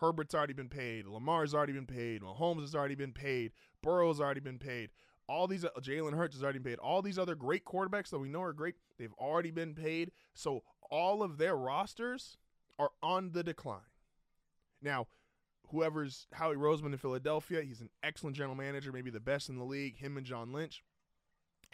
Herbert's 0.00 0.34
already 0.34 0.52
been 0.52 0.68
paid, 0.68 1.06
Lamar's 1.06 1.54
already 1.54 1.72
been 1.72 1.86
paid, 1.86 2.22
Mahomes 2.22 2.62
has 2.62 2.74
already 2.74 2.96
been 2.96 3.12
paid, 3.12 3.52
Burrow's 3.80 4.20
already 4.20 4.40
been 4.40 4.58
paid. 4.58 4.90
All 5.28 5.46
these 5.46 5.64
Jalen 5.80 6.14
Hurts 6.14 6.34
has 6.34 6.42
already 6.42 6.58
been 6.58 6.72
paid. 6.72 6.80
All 6.80 7.00
these 7.00 7.18
other 7.18 7.36
great 7.36 7.64
quarterbacks 7.64 8.10
that 8.10 8.18
we 8.18 8.28
know 8.28 8.42
are 8.42 8.52
great, 8.52 8.74
they've 8.98 9.14
already 9.20 9.52
been 9.52 9.72
paid. 9.72 10.10
So 10.34 10.64
all 10.90 11.22
of 11.22 11.38
their 11.38 11.56
rosters 11.56 12.36
are 12.76 12.90
on 13.02 13.30
the 13.30 13.44
decline. 13.44 13.80
Now, 14.82 15.06
whoever's 15.72 16.26
Howie 16.32 16.54
Roseman 16.54 16.92
in 16.92 16.98
Philadelphia, 16.98 17.62
he's 17.62 17.80
an 17.80 17.88
excellent 18.02 18.36
general 18.36 18.54
manager, 18.54 18.92
maybe 18.92 19.10
the 19.10 19.20
best 19.20 19.48
in 19.48 19.56
the 19.56 19.64
league, 19.64 19.96
him 19.96 20.16
and 20.16 20.26
John 20.26 20.52
Lynch. 20.52 20.84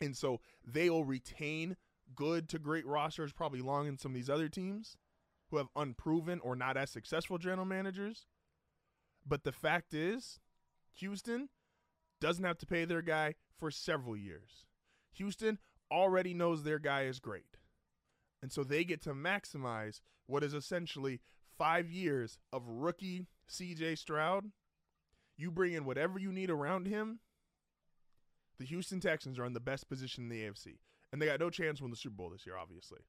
And 0.01 0.17
so 0.17 0.41
they 0.65 0.89
will 0.89 1.05
retain 1.05 1.77
good 2.15 2.49
to 2.51 2.59
great 2.59 2.87
rosters, 2.87 3.33
probably 3.33 3.61
long 3.61 3.89
in 3.89 3.99
some 3.99 4.13
of 4.13 4.15
these 4.15 4.31
other 4.31 4.49
teams 4.49 4.97
who 5.51 5.57
have 5.57 5.69
unproven 5.75 6.41
or 6.43 6.55
not 6.55 6.77
as 6.77 6.91
successful 6.91 7.39
general 7.39 7.67
managers. 7.67 8.27
But 9.27 9.43
the 9.43 9.53
fact 9.53 9.93
is, 9.93 10.39
Houston 10.95 11.49
doesn't 12.21 12.45
have 12.45 12.59
to 12.59 12.67
pay 12.67 12.85
their 12.85 13.03
guy 13.03 13.35
for 13.59 13.71
several 13.71 14.17
years. 14.17 14.65
Houston 15.15 15.59
already 15.91 16.35
knows 16.35 16.63
their 16.63 16.79
guy 16.79 17.03
is 17.03 17.19
great. 17.19 17.57
And 18.41 18.53
so 18.53 18.63
they 18.63 18.85
get 18.85 19.03
to 19.03 19.15
maximize 19.15 20.01
what 20.27 20.45
is 20.45 20.55
essentially 20.55 21.21
five 21.57 21.91
years 21.91 22.39
of 22.53 22.63
rookie 22.67 23.27
CJ 23.49 23.99
Stroud. 23.99 24.51
You 25.37 25.51
bring 25.51 25.73
in 25.73 25.85
whatever 25.85 26.19
you 26.19 26.33
need 26.33 26.51
around 26.51 26.87
him. 26.87 27.21
The 28.59 28.65
Houston 28.67 29.01
Texans 29.01 29.39
are 29.39 29.45
in 29.45 29.53
the 29.53 29.61
best 29.61 29.89
position 29.89 30.25
in 30.25 30.31
the 30.31 30.43
AFC. 30.43 30.79
And 31.13 31.23
they 31.23 31.27
got 31.27 31.41
no 31.41 31.49
chance 31.49 31.79
to 31.79 31.85
win 31.85 31.91
the 31.91 31.97
Super 31.97 32.17
Bowl 32.17 32.31
this 32.31 32.45
year, 32.45 32.57
obviously. 32.57 33.01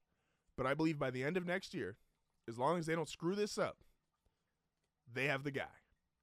But 0.55 0.65
I 0.65 0.73
believe 0.73 0.99
by 0.99 1.11
the 1.11 1.23
end 1.23 1.37
of 1.37 1.45
next 1.45 1.73
year, 1.73 1.97
as 2.47 2.57
long 2.57 2.77
as 2.77 2.85
they 2.85 2.95
don't 2.95 3.09
screw 3.09 3.35
this 3.35 3.57
up, 3.57 3.77
they 5.11 5.25
have 5.25 5.43
the 5.43 5.51
guy. 5.51 5.63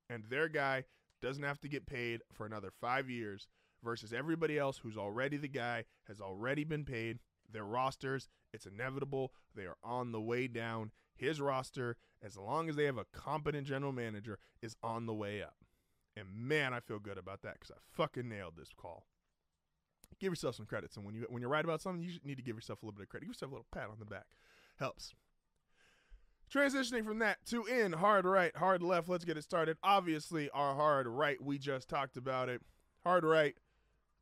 And 0.08 0.24
their 0.30 0.48
guy 0.48 0.84
doesn't 1.20 1.42
have 1.42 1.60
to 1.60 1.68
get 1.68 1.86
paid 1.86 2.20
for 2.32 2.46
another 2.46 2.70
five 2.80 3.10
years 3.10 3.48
versus 3.82 4.12
everybody 4.12 4.58
else 4.58 4.78
who's 4.78 4.96
already 4.96 5.36
the 5.36 5.48
guy, 5.48 5.84
has 6.06 6.20
already 6.20 6.64
been 6.64 6.84
paid. 6.84 7.18
Their 7.50 7.64
rosters, 7.64 8.28
it's 8.52 8.66
inevitable. 8.66 9.32
They 9.54 9.64
are 9.64 9.76
on 9.82 10.12
the 10.12 10.20
way 10.20 10.46
down. 10.46 10.92
His 11.16 11.40
roster, 11.40 11.96
as 12.22 12.36
long 12.36 12.68
as 12.68 12.76
they 12.76 12.84
have 12.84 12.98
a 12.98 13.06
competent 13.06 13.66
general 13.66 13.92
manager, 13.92 14.38
is 14.62 14.76
on 14.82 15.06
the 15.06 15.14
way 15.14 15.42
up. 15.42 15.56
And 16.16 16.28
man, 16.34 16.72
I 16.72 16.80
feel 16.80 16.98
good 16.98 17.18
about 17.18 17.42
that 17.42 17.54
because 17.54 17.70
I 17.70 17.78
fucking 17.96 18.28
nailed 18.28 18.54
this 18.56 18.70
call 18.76 19.06
give 20.20 20.32
yourself 20.32 20.54
some 20.54 20.66
credits. 20.66 20.96
And 20.96 21.04
when 21.04 21.14
you 21.14 21.26
when 21.28 21.40
you're 21.40 21.50
right 21.50 21.64
about 21.64 21.80
something, 21.80 22.02
you 22.02 22.18
need 22.24 22.36
to 22.36 22.42
give 22.42 22.56
yourself 22.56 22.82
a 22.82 22.86
little 22.86 22.96
bit 22.96 23.04
of 23.04 23.08
credit. 23.08 23.26
Give 23.26 23.34
yourself 23.34 23.52
a 23.52 23.54
little 23.54 23.66
pat 23.72 23.88
on 23.90 23.98
the 23.98 24.04
back. 24.04 24.26
Helps. 24.78 25.14
Transitioning 26.52 27.04
from 27.04 27.18
that 27.18 27.44
to 27.46 27.64
in 27.66 27.92
hard 27.92 28.24
right, 28.24 28.54
hard 28.56 28.82
left. 28.82 29.08
Let's 29.08 29.24
get 29.24 29.36
it 29.36 29.42
started. 29.42 29.76
Obviously, 29.82 30.48
our 30.50 30.74
hard 30.74 31.06
right, 31.08 31.42
we 31.42 31.58
just 31.58 31.88
talked 31.88 32.16
about 32.16 32.48
it. 32.48 32.62
Hard 33.02 33.24
right, 33.24 33.56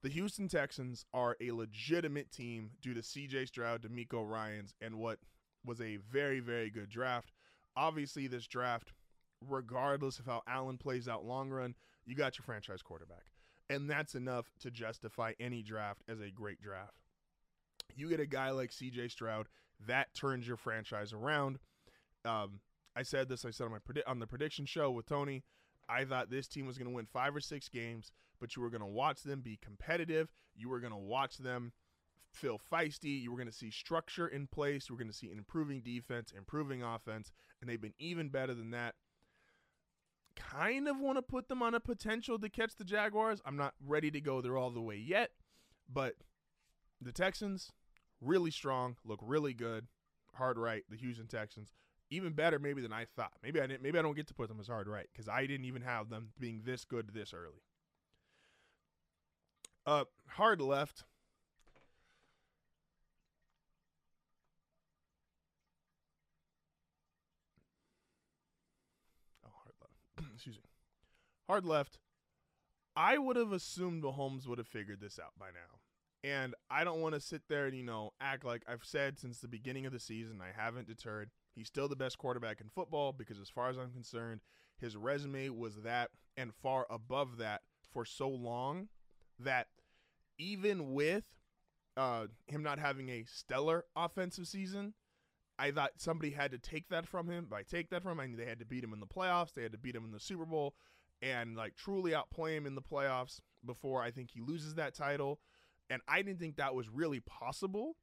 the 0.03 0.09
Houston 0.09 0.49
Texans 0.49 1.05
are 1.13 1.37
a 1.41 1.51
legitimate 1.51 2.31
team 2.31 2.71
due 2.81 2.95
to 2.95 3.01
CJ 3.01 3.49
Stroud, 3.49 3.83
DeMeco 3.83 4.27
Ryans, 4.27 4.75
and 4.81 4.97
what 4.97 5.19
was 5.65 5.81
a 5.81 5.99
very, 6.11 6.41
very 6.41 6.71
good 6.71 6.89
draft. 6.89 7.33
Obviously, 7.77 8.27
this 8.27 8.47
draft, 8.47 8.93
regardless 9.41 10.19
of 10.19 10.27
how 10.27 10.43
Allen 10.47 10.79
plays 10.79 11.09
out 11.09 11.25
long 11.25 11.51
run, 11.51 11.75
you 12.07 12.15
got 12.15 12.39
your 12.39 12.45
franchise 12.45 12.83
quarterback. 12.83 13.25
And 13.71 13.89
that's 13.89 14.15
enough 14.15 14.47
to 14.61 14.71
justify 14.71 15.33
any 15.41 15.63
draft 15.63 16.03
as 16.09 16.21
a 16.21 16.31
great 16.31 16.61
draft. 16.61 17.01
You 17.97 18.09
get 18.09 18.21
a 18.21 18.27
guy 18.27 18.51
like 18.51 18.71
CJ 18.71 19.11
Stroud, 19.11 19.49
that 19.87 20.15
turns 20.15 20.47
your 20.47 20.57
franchise 20.57 21.13
around. 21.13 21.59
Um, 22.25 22.61
I 22.97 23.03
said 23.03 23.29
this, 23.29 23.45
I 23.45 23.51
said 23.51 23.65
on 23.65 23.73
my 23.73 23.79
predi- 23.79 24.07
on 24.07 24.19
the 24.19 24.27
prediction 24.27 24.67
show 24.67 24.91
with 24.91 25.07
Tony. 25.07 25.43
I 25.89 26.05
thought 26.05 26.31
this 26.31 26.49
team 26.49 26.67
was 26.67 26.79
going 26.79 26.89
to 26.89 26.95
win 26.95 27.07
five 27.07 27.35
or 27.35 27.41
six 27.41 27.69
games, 27.69 28.11
but 28.41 28.57
you 28.57 28.63
were 28.63 28.71
going 28.71 28.81
to 28.81 28.87
watch 28.87 29.23
them 29.23 29.41
be 29.41 29.59
competitive. 29.63 30.33
You 30.55 30.69
were 30.69 30.81
going 30.81 30.93
to 30.93 30.99
watch 30.99 31.39
them 31.39 31.73
feel 32.35 32.61
feisty. 32.73 33.23
You 33.23 33.31
were 33.31 33.37
going 33.37 33.49
to 33.49 33.53
see 33.53 33.71
structure 33.71 34.27
in 34.27 34.47
place. 34.47 34.91
Were 34.91 34.97
going 34.97 35.11
to 35.11 35.17
see 35.17 35.31
improving 35.31 35.81
defense, 35.81 36.33
improving 36.37 36.83
offense, 36.83 37.33
and 37.61 37.69
they've 37.69 37.81
been 37.81 37.95
even 37.99 38.29
better 38.29 38.55
than 38.55 38.71
that 38.71 38.95
kind 40.37 40.89
of 40.89 40.99
want 40.99 41.17
to 41.17 41.23
put 41.23 41.49
them 41.49 41.63
on 41.63 41.75
a 41.75 41.81
potential 41.81 42.39
to 42.39 42.49
catch 42.49 42.75
the 42.77 42.85
Jaguars. 42.85 43.41
I'm 43.45 43.57
not 43.57 43.75
ready 43.85 44.11
to 44.11 44.21
go 44.21 44.41
there 44.41 44.57
all 44.57 44.71
the 44.71 44.81
way 44.81 44.97
yet, 44.97 45.31
but 45.93 46.15
the 47.01 47.13
Texans 47.13 47.71
really 48.21 48.51
strong, 48.51 48.97
look 49.05 49.21
really 49.23 49.55
good. 49.55 49.87
Hard 50.35 50.59
right, 50.59 50.83
the 50.91 50.97
Houston 50.97 51.29
Texans 51.29 51.73
even 52.11 52.33
better 52.33 52.59
maybe 52.59 52.83
than 52.83 52.93
I 52.93 53.07
thought. 53.17 53.33
Maybe 53.43 53.61
I 53.61 53.67
didn't. 53.67 53.83
Maybe 53.83 53.99
I 53.99 54.03
don't 54.03 54.17
get 54.17 54.27
to 54.29 54.35
put 54.35 54.49
them 54.49 54.61
as 54.61 54.69
hard 54.69 54.89
right 54.89 55.07
because 55.13 55.29
I 55.29 55.47
didn't 55.47 55.67
even 55.67 55.83
have 55.83 56.11
them 56.11 56.31
being 56.39 56.63
this 56.65 56.85
good 56.85 57.11
this 57.13 57.33
early. 57.35 57.63
Uh, 59.87 60.05
hard 60.29 60.61
left. 60.61 61.05
Excuse 70.35 70.57
me, 70.57 70.69
hard 71.49 71.65
left. 71.65 71.99
I 72.97 73.19
would 73.19 73.37
have 73.37 73.53
assumed 73.53 74.03
Mahomes 74.03 74.47
would 74.47 74.59
have 74.59 74.69
figured 74.69 75.01
this 75.01 75.19
out 75.19 75.33
by 75.39 75.47
now. 75.47 75.81
And 76.23 76.55
I 76.71 76.85
don't 76.85 77.01
want 77.01 77.15
to 77.15 77.21
sit 77.21 77.43
there 77.49 77.67
and, 77.67 77.77
you 77.77 77.83
know, 77.83 78.13
act 78.21 78.45
like 78.45 78.63
I've 78.67 78.85
said 78.85 79.19
since 79.19 79.41
the 79.41 79.49
beginning 79.49 79.85
of 79.85 79.93
the 79.93 80.01
season, 80.01 80.41
I 80.41 80.59
haven't 80.59 80.87
deterred. 80.87 81.31
He's 81.55 81.67
still 81.67 81.87
the 81.87 81.97
best 81.97 82.19
quarterback 82.19 82.61
in 82.61 82.71
football 82.75 83.13
because, 83.13 83.39
as 83.39 83.51
far 83.51 83.69
as 83.69 83.77
I'm 83.77 83.91
concerned, 83.91 84.41
his 84.81 84.97
resume 84.97 85.51
was 85.51 85.83
that 85.83 86.11
and 86.37 86.55
far 86.55 86.87
above 86.89 87.37
that 87.39 87.63
for 87.93 88.05
so 88.05 88.29
long 88.29 88.89
that 89.39 89.67
even 90.39 90.95
with 90.95 91.25
uh, 91.97 92.27
him 92.47 92.63
not 92.63 92.79
having 92.79 93.09
a 93.09 93.25
stellar 93.25 93.85
offensive 93.95 94.49
season, 94.49 94.95
I 95.59 95.71
thought 95.71 95.93
somebody 95.99 96.31
had 96.31 96.51
to 96.53 96.59
take 96.59 96.89
that 96.89 97.07
from 97.07 97.29
him. 97.29 97.47
By 97.49 97.63
take 97.63 97.91
that 97.91 98.03
from 98.03 98.19
him, 98.19 98.35
I 98.35 98.37
they 98.37 98.49
had 98.49 98.59
to 98.59 98.67
beat 98.67 98.83
him 98.83 98.93
in 98.93 99.01
the 99.01 99.07
playoffs. 99.07 99.53
They 99.53 99.63
had 99.63 99.73
to 99.73 99.79
beat 99.79 99.95
him 99.95 100.05
in 100.05 100.13
the 100.13 100.21
Super 100.21 100.45
Bowl 100.45 100.75
and 101.23 101.57
like 101.57 101.77
truly 101.77 102.15
outplay 102.15 102.57
him 102.57 102.67
in 102.67 102.75
the 102.75 102.83
playoffs 102.83 103.41
before 103.65 104.03
I 104.03 104.11
think 104.11 104.31
he 104.31 104.41
loses 104.41 104.75
that 104.75 104.95
title. 104.95 105.41
And 105.89 106.03
I 106.09 106.23
didn't 106.23 106.41
think 106.41 106.57
that 106.57 106.75
was 106.75 106.89
really 106.89 107.21
possible. 107.21 107.97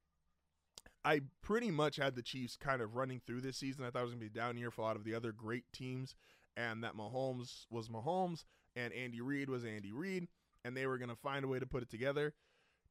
I 1.03 1.21
pretty 1.41 1.71
much 1.71 1.95
had 1.95 2.15
the 2.15 2.21
Chiefs 2.21 2.55
kind 2.55 2.81
of 2.81 2.95
running 2.95 3.21
through 3.25 3.41
this 3.41 3.57
season. 3.57 3.83
I 3.83 3.89
thought 3.89 4.01
it 4.01 4.03
was 4.03 4.11
going 4.13 4.25
to 4.25 4.31
be 4.31 4.39
down 4.39 4.55
here 4.55 4.71
for 4.71 4.81
a 4.81 4.85
lot 4.85 4.95
of 4.95 5.03
the 5.03 5.15
other 5.15 5.31
great 5.31 5.65
teams, 5.73 6.15
and 6.55 6.83
that 6.83 6.95
Mahomes 6.95 7.65
was 7.71 7.89
Mahomes 7.89 8.43
and 8.75 8.93
Andy 8.93 9.19
Reid 9.19 9.49
was 9.49 9.65
Andy 9.65 9.91
Reid, 9.91 10.27
and 10.63 10.77
they 10.77 10.85
were 10.85 10.99
going 10.99 11.09
to 11.09 11.15
find 11.15 11.43
a 11.43 11.47
way 11.47 11.59
to 11.59 11.65
put 11.65 11.83
it 11.83 11.89
together. 11.89 12.33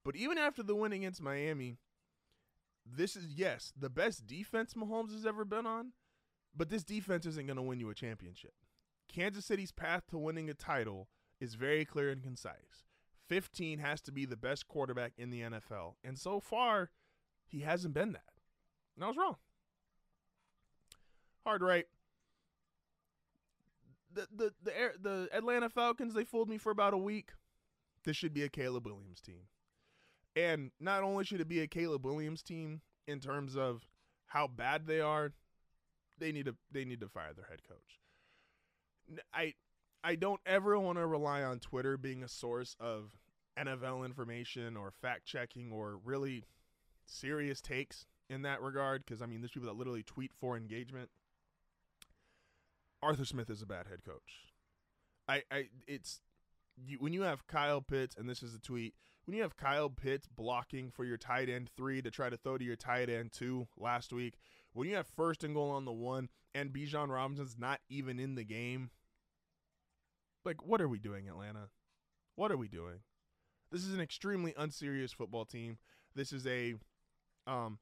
But 0.05 0.16
even 0.16 0.38
after 0.38 0.62
the 0.62 0.75
win 0.75 0.92
against 0.92 1.23
Miami, 1.23 1.79
this 2.96 3.16
is 3.16 3.26
yes 3.35 3.72
the 3.79 3.90
best 3.90 4.26
defense 4.26 4.74
Mahomes 4.74 5.12
has 5.12 5.26
ever 5.26 5.44
been 5.44 5.66
on, 5.66 5.92
But 6.57 6.68
this 6.68 6.85
defense 6.85 7.26
isn't 7.26 7.46
going 7.46 7.57
to 7.57 7.62
win 7.62 7.81
you 7.81 7.90
a 7.90 7.94
championship. 7.94 8.55
Kansas 9.09 9.46
City's 9.46 9.72
path 9.72 10.07
to 10.09 10.18
winning 10.18 10.48
a 10.50 10.55
title 10.55 11.09
is 11.40 11.55
very 11.55 11.85
clear 11.85 12.11
and 12.11 12.22
concise. 12.22 12.85
15 13.29 13.79
has 13.79 14.00
to 14.03 14.12
be 14.12 14.24
the 14.24 14.37
best 14.37 14.66
quarterback 14.66 15.12
in 15.16 15.31
the 15.31 15.40
NFL. 15.42 15.94
And 16.03 16.18
so 16.18 16.40
far, 16.40 16.90
he 17.46 17.61
hasn't 17.61 17.94
been 17.94 18.12
that. 18.12 18.24
And 18.96 19.05
I 19.05 19.09
was 19.09 19.16
wrong. 19.16 19.37
Hard 21.44 21.62
right. 21.62 21.87
The 24.12 24.26
the 24.35 24.53
the 24.62 24.92
the 25.00 25.29
Atlanta 25.33 25.68
Falcons 25.68 26.14
they 26.14 26.24
fooled 26.24 26.48
me 26.48 26.59
for 26.59 26.70
about 26.70 26.94
a 26.94 26.98
week. 26.98 27.31
This 28.05 28.16
should 28.16 28.35
be 28.35 28.42
a 28.42 28.48
Caleb 28.48 28.87
Williams 28.87 29.20
team. 29.20 29.42
And 30.37 30.71
not 30.79 31.03
only 31.03 31.25
should 31.25 31.40
it 31.40 31.49
be 31.49 31.61
a 31.61 31.66
Caleb 31.66 32.05
Williams 32.05 32.43
team 32.43 32.83
in 33.07 33.21
terms 33.21 33.57
of 33.57 33.87
how 34.27 34.47
bad 34.47 34.87
they 34.87 35.01
are, 35.01 35.33
they 36.19 36.33
need 36.33 36.47
to 36.47 36.55
they 36.71 36.85
need 36.85 37.01
to 37.01 37.09
fire 37.09 37.33
their 37.35 37.47
head 37.47 37.61
coach. 37.69 39.23
I 39.35 39.55
I 40.05 40.14
don't 40.14 40.40
ever 40.47 40.79
want 40.79 40.99
to 40.99 41.07
rely 41.07 41.43
on 41.43 41.59
Twitter 41.59 41.97
being 41.97 42.23
a 42.23 42.29
source 42.29 42.77
of 42.79 43.11
NFL 43.59 44.05
information 44.05 44.77
or 44.77 44.93
fact 45.03 45.27
checking 45.27 45.73
or 45.73 45.99
really 46.05 46.45
serious 47.07 47.61
takes 47.61 48.07
in 48.29 48.43
that 48.43 48.62
regard 48.62 49.05
because 49.05 49.21
I 49.21 49.27
mean 49.27 49.40
there's 49.40 49.51
people 49.51 49.69
that 49.69 49.77
literally 49.77 50.03
tweet 50.03 50.33
for 50.40 50.57
engagement. 50.57 51.11
Arthur 53.03 53.25
Smith 53.25 53.51
is 53.51 53.62
a 53.62 53.66
bad 53.66 53.87
head 53.88 54.05
coach. 54.05 54.53
I 55.29 55.43
I 55.51 55.69
it's 55.87 56.21
you, 56.87 56.99
when 56.99 57.12
you 57.12 57.23
have 57.23 57.47
Kyle 57.47 57.81
Pitts 57.81 58.16
and 58.16 58.29
this 58.29 58.43
is 58.43 58.55
a 58.55 58.61
tweet 58.61 58.95
when 59.25 59.37
you 59.37 59.43
have 59.43 59.57
Kyle 59.57 59.90
Pitts 59.90 60.27
blocking 60.27 60.90
for 60.90 61.05
your 61.05 61.16
tight 61.16 61.49
end 61.49 61.71
three 61.77 62.03
to 62.03 62.11
try 62.11 62.31
to 62.31 62.37
throw 62.37 62.59
to 62.59 62.64
your 62.64 62.77
tight 62.77 63.09
end 63.09 63.33
two 63.33 63.69
last 63.77 64.12
week, 64.12 64.35
when 64.73 64.88
you 64.88 64.97
have 64.97 65.07
first 65.07 65.45
and 65.45 65.55
goal 65.55 65.71
on 65.71 65.85
the 65.85 65.93
one 65.93 66.29
and 66.55 66.73
Bijan 66.73 67.09
Robinson's 67.09 67.57
not 67.59 67.81
even 67.88 68.19
in 68.19 68.35
the 68.35 68.45
game, 68.45 68.90
like 70.45 70.66
what 70.66 70.81
are 70.81 70.88
we 70.88 70.99
doing, 70.99 71.29
Atlanta? 71.29 71.69
What 72.35 72.51
are 72.51 72.57
we 72.57 72.69
doing? 72.69 73.01
This 73.71 73.85
is 73.85 73.95
an 73.95 74.01
extremely 74.01 74.55
unserious 74.57 75.12
football 75.12 75.45
team. 75.45 75.79
This 76.14 76.33
is 76.33 76.47
a 76.47 76.75
um 77.47 77.79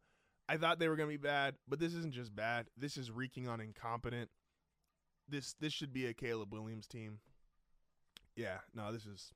I 0.50 0.56
thought 0.56 0.78
they 0.78 0.88
were 0.88 0.96
to 0.96 1.06
be 1.06 1.18
bad, 1.18 1.56
but 1.68 1.78
this 1.78 1.94
isn't 1.94 2.14
just 2.14 2.34
bad. 2.34 2.66
This 2.76 2.96
is 2.96 3.10
reeking 3.10 3.48
on 3.48 3.60
incompetent. 3.60 4.30
This 5.28 5.54
this 5.60 5.72
should 5.72 5.92
be 5.92 6.06
a 6.06 6.14
Caleb 6.14 6.52
Williams 6.52 6.86
team. 6.86 7.20
Yeah, 8.38 8.58
no, 8.72 8.92
this 8.92 9.04
is 9.04 9.32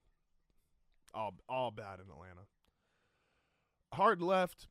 all 1.12 1.34
all 1.48 1.72
bad 1.72 1.98
in 1.98 2.08
Atlanta. 2.08 2.46
Hard 3.94 4.22
left. 4.22 4.68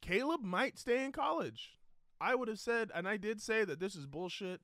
Caleb 0.00 0.42
might 0.42 0.78
stay 0.78 1.04
in 1.04 1.10
college. 1.10 1.72
I 2.20 2.36
would 2.36 2.46
have 2.46 2.60
said, 2.60 2.92
and 2.94 3.08
I 3.08 3.16
did 3.16 3.42
say 3.42 3.64
that 3.64 3.80
this 3.80 3.96
is 3.96 4.06
bullshit. 4.06 4.60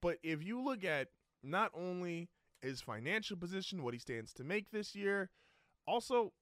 But 0.00 0.16
if 0.22 0.42
you 0.42 0.58
look 0.58 0.84
at 0.84 1.08
not 1.42 1.70
only 1.74 2.30
his 2.62 2.80
financial 2.80 3.36
position, 3.36 3.82
what 3.82 3.92
he 3.92 4.00
stands 4.00 4.32
to 4.34 4.44
make 4.44 4.70
this 4.70 4.94
year, 4.94 5.28
also 5.86 6.32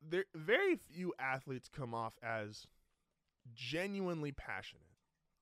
there 0.00 0.26
very 0.32 0.76
few 0.76 1.12
athletes 1.18 1.68
come 1.68 1.92
off 1.92 2.14
as 2.22 2.68
genuinely 3.52 4.30
passionate. 4.30 4.89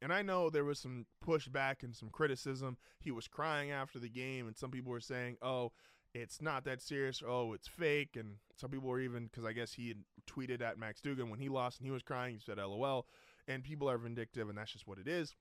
And 0.01 0.13
I 0.13 0.23
know 0.23 0.49
there 0.49 0.65
was 0.65 0.79
some 0.79 1.07
pushback 1.25 1.83
and 1.83 1.95
some 1.95 2.11
criticism. 2.11 2.77
He 3.01 3.11
was 3.11 3.27
crying 3.29 3.71
after 3.71 3.99
the 3.99 4.09
game, 4.09 4.47
and 4.47 4.57
some 4.57 4.71
people 4.71 4.93
were 4.93 5.01
saying, 5.01 5.39
"Oh, 5.43 5.73
it's 6.15 6.41
not 6.41 6.65
that 6.65 6.81
serious. 6.81 7.23
Oh, 7.27 7.53
it's 7.53 7.69
fake." 7.69 8.17
And 8.17 8.37
some 8.57 8.71
people 8.71 8.89
were 8.89 9.01
even 9.01 9.25
because 9.25 9.45
I 9.45 9.53
guess 9.53 9.73
he 9.73 9.89
had 9.89 10.05
tweeted 10.27 10.63
at 10.63 10.79
Max 10.79 11.01
Duggan 11.01 11.31
when 11.31 11.41
he 11.41 11.49
lost 11.49 11.79
and 11.79 11.87
he 11.87 11.91
was 11.91 12.03
crying. 12.03 12.35
He 12.35 12.41
said, 12.41 12.59
"LOL." 12.59 13.07
And 13.47 13.65
people 13.65 13.91
are 13.91 13.99
vindictive, 13.99 14.49
and 14.49 14.59
that's 14.59 14.73
just 14.73 14.87
what 14.87 14.99
it 14.99 15.09
is. 15.09 15.35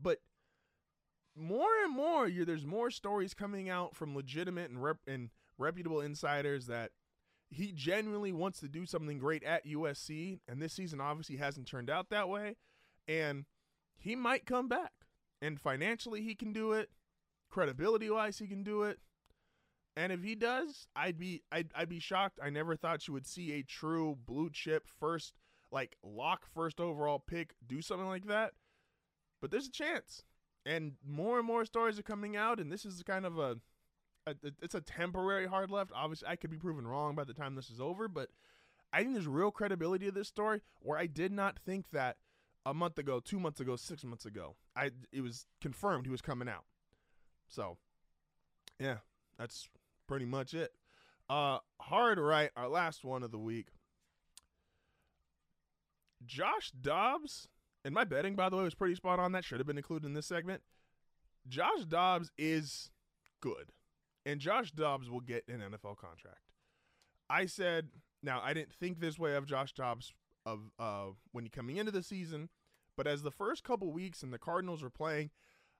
But 0.00 0.18
more 1.36 1.68
and 1.84 1.94
more, 1.94 2.30
there's 2.30 2.66
more 2.66 2.90
stories 2.90 3.34
coming 3.34 3.68
out 3.68 3.94
from 3.94 4.14
legitimate 4.14 4.70
and, 4.70 4.82
rep- 4.82 5.06
and 5.06 5.30
reputable 5.58 6.00
insiders 6.00 6.66
that 6.66 6.92
he 7.50 7.72
genuinely 7.72 8.32
wants 8.32 8.60
to 8.60 8.68
do 8.68 8.86
something 8.86 9.18
great 9.18 9.42
at 9.42 9.66
USC, 9.66 10.38
and 10.48 10.62
this 10.62 10.72
season 10.72 11.00
obviously 11.00 11.36
hasn't 11.36 11.66
turned 11.66 11.90
out 11.90 12.10
that 12.10 12.28
way. 12.28 12.56
And 13.10 13.44
he 13.98 14.14
might 14.14 14.46
come 14.46 14.68
back, 14.68 14.92
and 15.42 15.60
financially 15.60 16.22
he 16.22 16.36
can 16.36 16.52
do 16.52 16.72
it, 16.72 16.90
credibility 17.50 18.08
wise 18.08 18.38
he 18.38 18.46
can 18.46 18.62
do 18.62 18.84
it. 18.84 19.00
And 19.96 20.12
if 20.12 20.22
he 20.22 20.36
does, 20.36 20.86
I'd 20.94 21.18
be 21.18 21.42
I'd, 21.50 21.72
I'd 21.74 21.88
be 21.88 21.98
shocked. 21.98 22.38
I 22.40 22.50
never 22.50 22.76
thought 22.76 23.08
you 23.08 23.14
would 23.14 23.26
see 23.26 23.52
a 23.52 23.64
true 23.64 24.16
blue 24.24 24.48
chip 24.48 24.86
first 24.86 25.34
like 25.72 25.96
lock 26.04 26.46
first 26.54 26.80
overall 26.80 27.18
pick 27.18 27.54
do 27.66 27.82
something 27.82 28.06
like 28.06 28.26
that. 28.26 28.52
But 29.42 29.50
there's 29.50 29.66
a 29.66 29.72
chance. 29.72 30.22
And 30.64 30.92
more 31.04 31.38
and 31.38 31.46
more 31.46 31.64
stories 31.64 31.98
are 31.98 32.04
coming 32.04 32.36
out 32.36 32.60
and 32.60 32.70
this 32.70 32.84
is 32.84 33.02
kind 33.02 33.26
of 33.26 33.38
a 33.38 33.56
a, 34.26 34.36
it's 34.62 34.74
a 34.76 34.80
temporary 34.80 35.46
hard 35.46 35.70
left. 35.70 35.90
Obviously, 35.94 36.28
I 36.28 36.36
could 36.36 36.50
be 36.50 36.58
proven 36.58 36.86
wrong 36.86 37.16
by 37.16 37.24
the 37.24 37.34
time 37.34 37.56
this 37.56 37.70
is 37.70 37.80
over, 37.80 38.06
but 38.06 38.28
I 38.92 39.02
think 39.02 39.14
there's 39.14 39.26
real 39.26 39.50
credibility 39.50 40.06
to 40.06 40.12
this 40.12 40.28
story 40.28 40.60
where 40.78 40.98
I 40.98 41.06
did 41.06 41.32
not 41.32 41.58
think 41.58 41.86
that 41.92 42.16
a 42.66 42.74
month 42.74 42.98
ago, 42.98 43.20
two 43.20 43.40
months 43.40 43.60
ago, 43.60 43.76
six 43.76 44.04
months 44.04 44.26
ago. 44.26 44.56
I 44.76 44.90
it 45.12 45.22
was 45.22 45.46
confirmed 45.60 46.06
he 46.06 46.10
was 46.10 46.20
coming 46.20 46.48
out. 46.48 46.64
So, 47.48 47.78
yeah, 48.78 48.98
that's 49.38 49.68
pretty 50.06 50.26
much 50.26 50.54
it. 50.54 50.72
Uh, 51.28 51.58
hard 51.80 52.18
right, 52.18 52.50
our 52.56 52.68
last 52.68 53.04
one 53.04 53.22
of 53.22 53.30
the 53.30 53.38
week. 53.38 53.68
Josh 56.26 56.70
Dobbs, 56.70 57.48
and 57.84 57.94
my 57.94 58.04
betting, 58.04 58.36
by 58.36 58.48
the 58.48 58.56
way, 58.56 58.62
was 58.62 58.74
pretty 58.74 58.94
spot 58.94 59.18
on. 59.18 59.32
That 59.32 59.44
should 59.44 59.58
have 59.58 59.66
been 59.66 59.78
included 59.78 60.06
in 60.06 60.14
this 60.14 60.26
segment. 60.26 60.62
Josh 61.48 61.84
Dobbs 61.86 62.30
is 62.36 62.90
good 63.40 63.72
and 64.26 64.40
Josh 64.40 64.72
Dobbs 64.72 65.10
will 65.10 65.20
get 65.20 65.44
an 65.48 65.60
NFL 65.60 65.96
contract. 65.96 66.50
I 67.28 67.46
said, 67.46 67.88
now 68.22 68.40
I 68.42 68.54
didn't 68.54 68.72
think 68.72 69.00
this 69.00 69.18
way 69.18 69.34
of 69.34 69.46
Josh 69.46 69.72
Dobbs 69.72 70.12
of 70.46 70.70
uh, 70.78 71.06
when 71.32 71.44
he 71.44 71.50
coming 71.50 71.76
into 71.76 71.92
the 71.92 72.02
season, 72.02 72.48
but 72.96 73.06
as 73.06 73.22
the 73.22 73.30
first 73.30 73.64
couple 73.64 73.92
weeks 73.92 74.22
and 74.22 74.32
the 74.32 74.38
Cardinals 74.38 74.82
were 74.82 74.90
playing, 74.90 75.30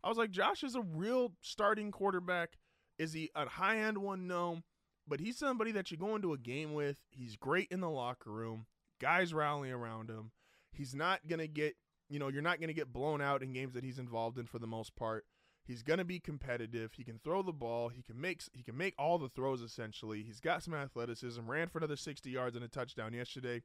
I 0.03 0.09
was 0.09 0.19
like, 0.19 0.31
Josh 0.31 0.63
is 0.63 0.75
a 0.75 0.83
real 0.83 1.33
starting 1.41 1.91
quarterback. 1.91 2.59
Is 2.99 3.13
he 3.13 3.31
a 3.35 3.49
high 3.49 3.79
end 3.79 3.99
one? 3.99 4.27
No, 4.27 4.63
but 5.07 5.21
he's 5.21 5.39
somebody 5.39 5.73
that 5.73 5.91
you 5.91 5.97
go 5.97 6.15
into 6.17 6.33
a 6.33 6.39
game 6.39 6.75
with. 6.75 6.99
He's 7.11 7.37
great 7.37 7.69
in 7.71 7.81
the 7.81 7.91
locker 7.91 8.31
room. 8.31 8.67
Guys 9.01 9.33
rally 9.33 9.71
around 9.71 10.11
him. 10.11 10.33
He's 10.73 10.95
not 10.95 11.27
gonna 11.27 11.47
get, 11.47 11.77
you 12.09 12.19
know, 12.19 12.29
you're 12.29 12.43
not 12.43 12.61
gonna 12.61 12.73
get 12.73 12.93
blown 12.93 13.21
out 13.21 13.43
in 13.43 13.53
games 13.53 13.75
that 13.75 13.85
he's 13.85 13.99
involved 13.99 14.39
in 14.39 14.47
for 14.47 14.59
the 14.59 14.67
most 14.67 14.95
part. 14.97 15.25
He's 15.71 15.83
going 15.83 15.99
to 15.99 16.05
be 16.05 16.19
competitive. 16.19 16.95
He 16.95 17.05
can 17.05 17.21
throw 17.23 17.43
the 17.43 17.53
ball. 17.53 17.91
He 17.91 18.03
can 18.03 18.21
make 18.21 18.43
he 18.53 18.65
can 18.65 18.77
make 18.77 18.95
all 18.99 19.19
the 19.19 19.29
throws 19.29 19.63
essentially. 19.63 20.23
He's 20.23 20.41
got 20.41 20.63
some 20.65 20.75
athleticism. 20.75 21.49
Ran 21.49 21.69
for 21.69 21.79
another 21.79 21.97
60 21.97 22.29
yards 22.29 22.57
and 22.57 22.65
a 22.65 22.69
touchdown 22.69 23.13
yesterday. 23.13 23.63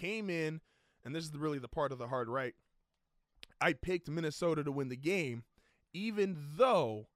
Came 0.00 0.28
in, 0.28 0.60
and 1.04 1.14
this 1.14 1.24
is 1.24 1.36
really 1.36 1.58
the 1.58 1.68
part 1.68 1.92
of 1.92 1.98
the 1.98 2.08
hard 2.08 2.28
right. 2.28 2.54
I 3.60 3.72
picked 3.72 4.10
Minnesota 4.10 4.62
to 4.62 4.72
win 4.72 4.88
the 4.88 4.96
game, 4.96 5.44
even 5.94 6.36
though 6.56 7.08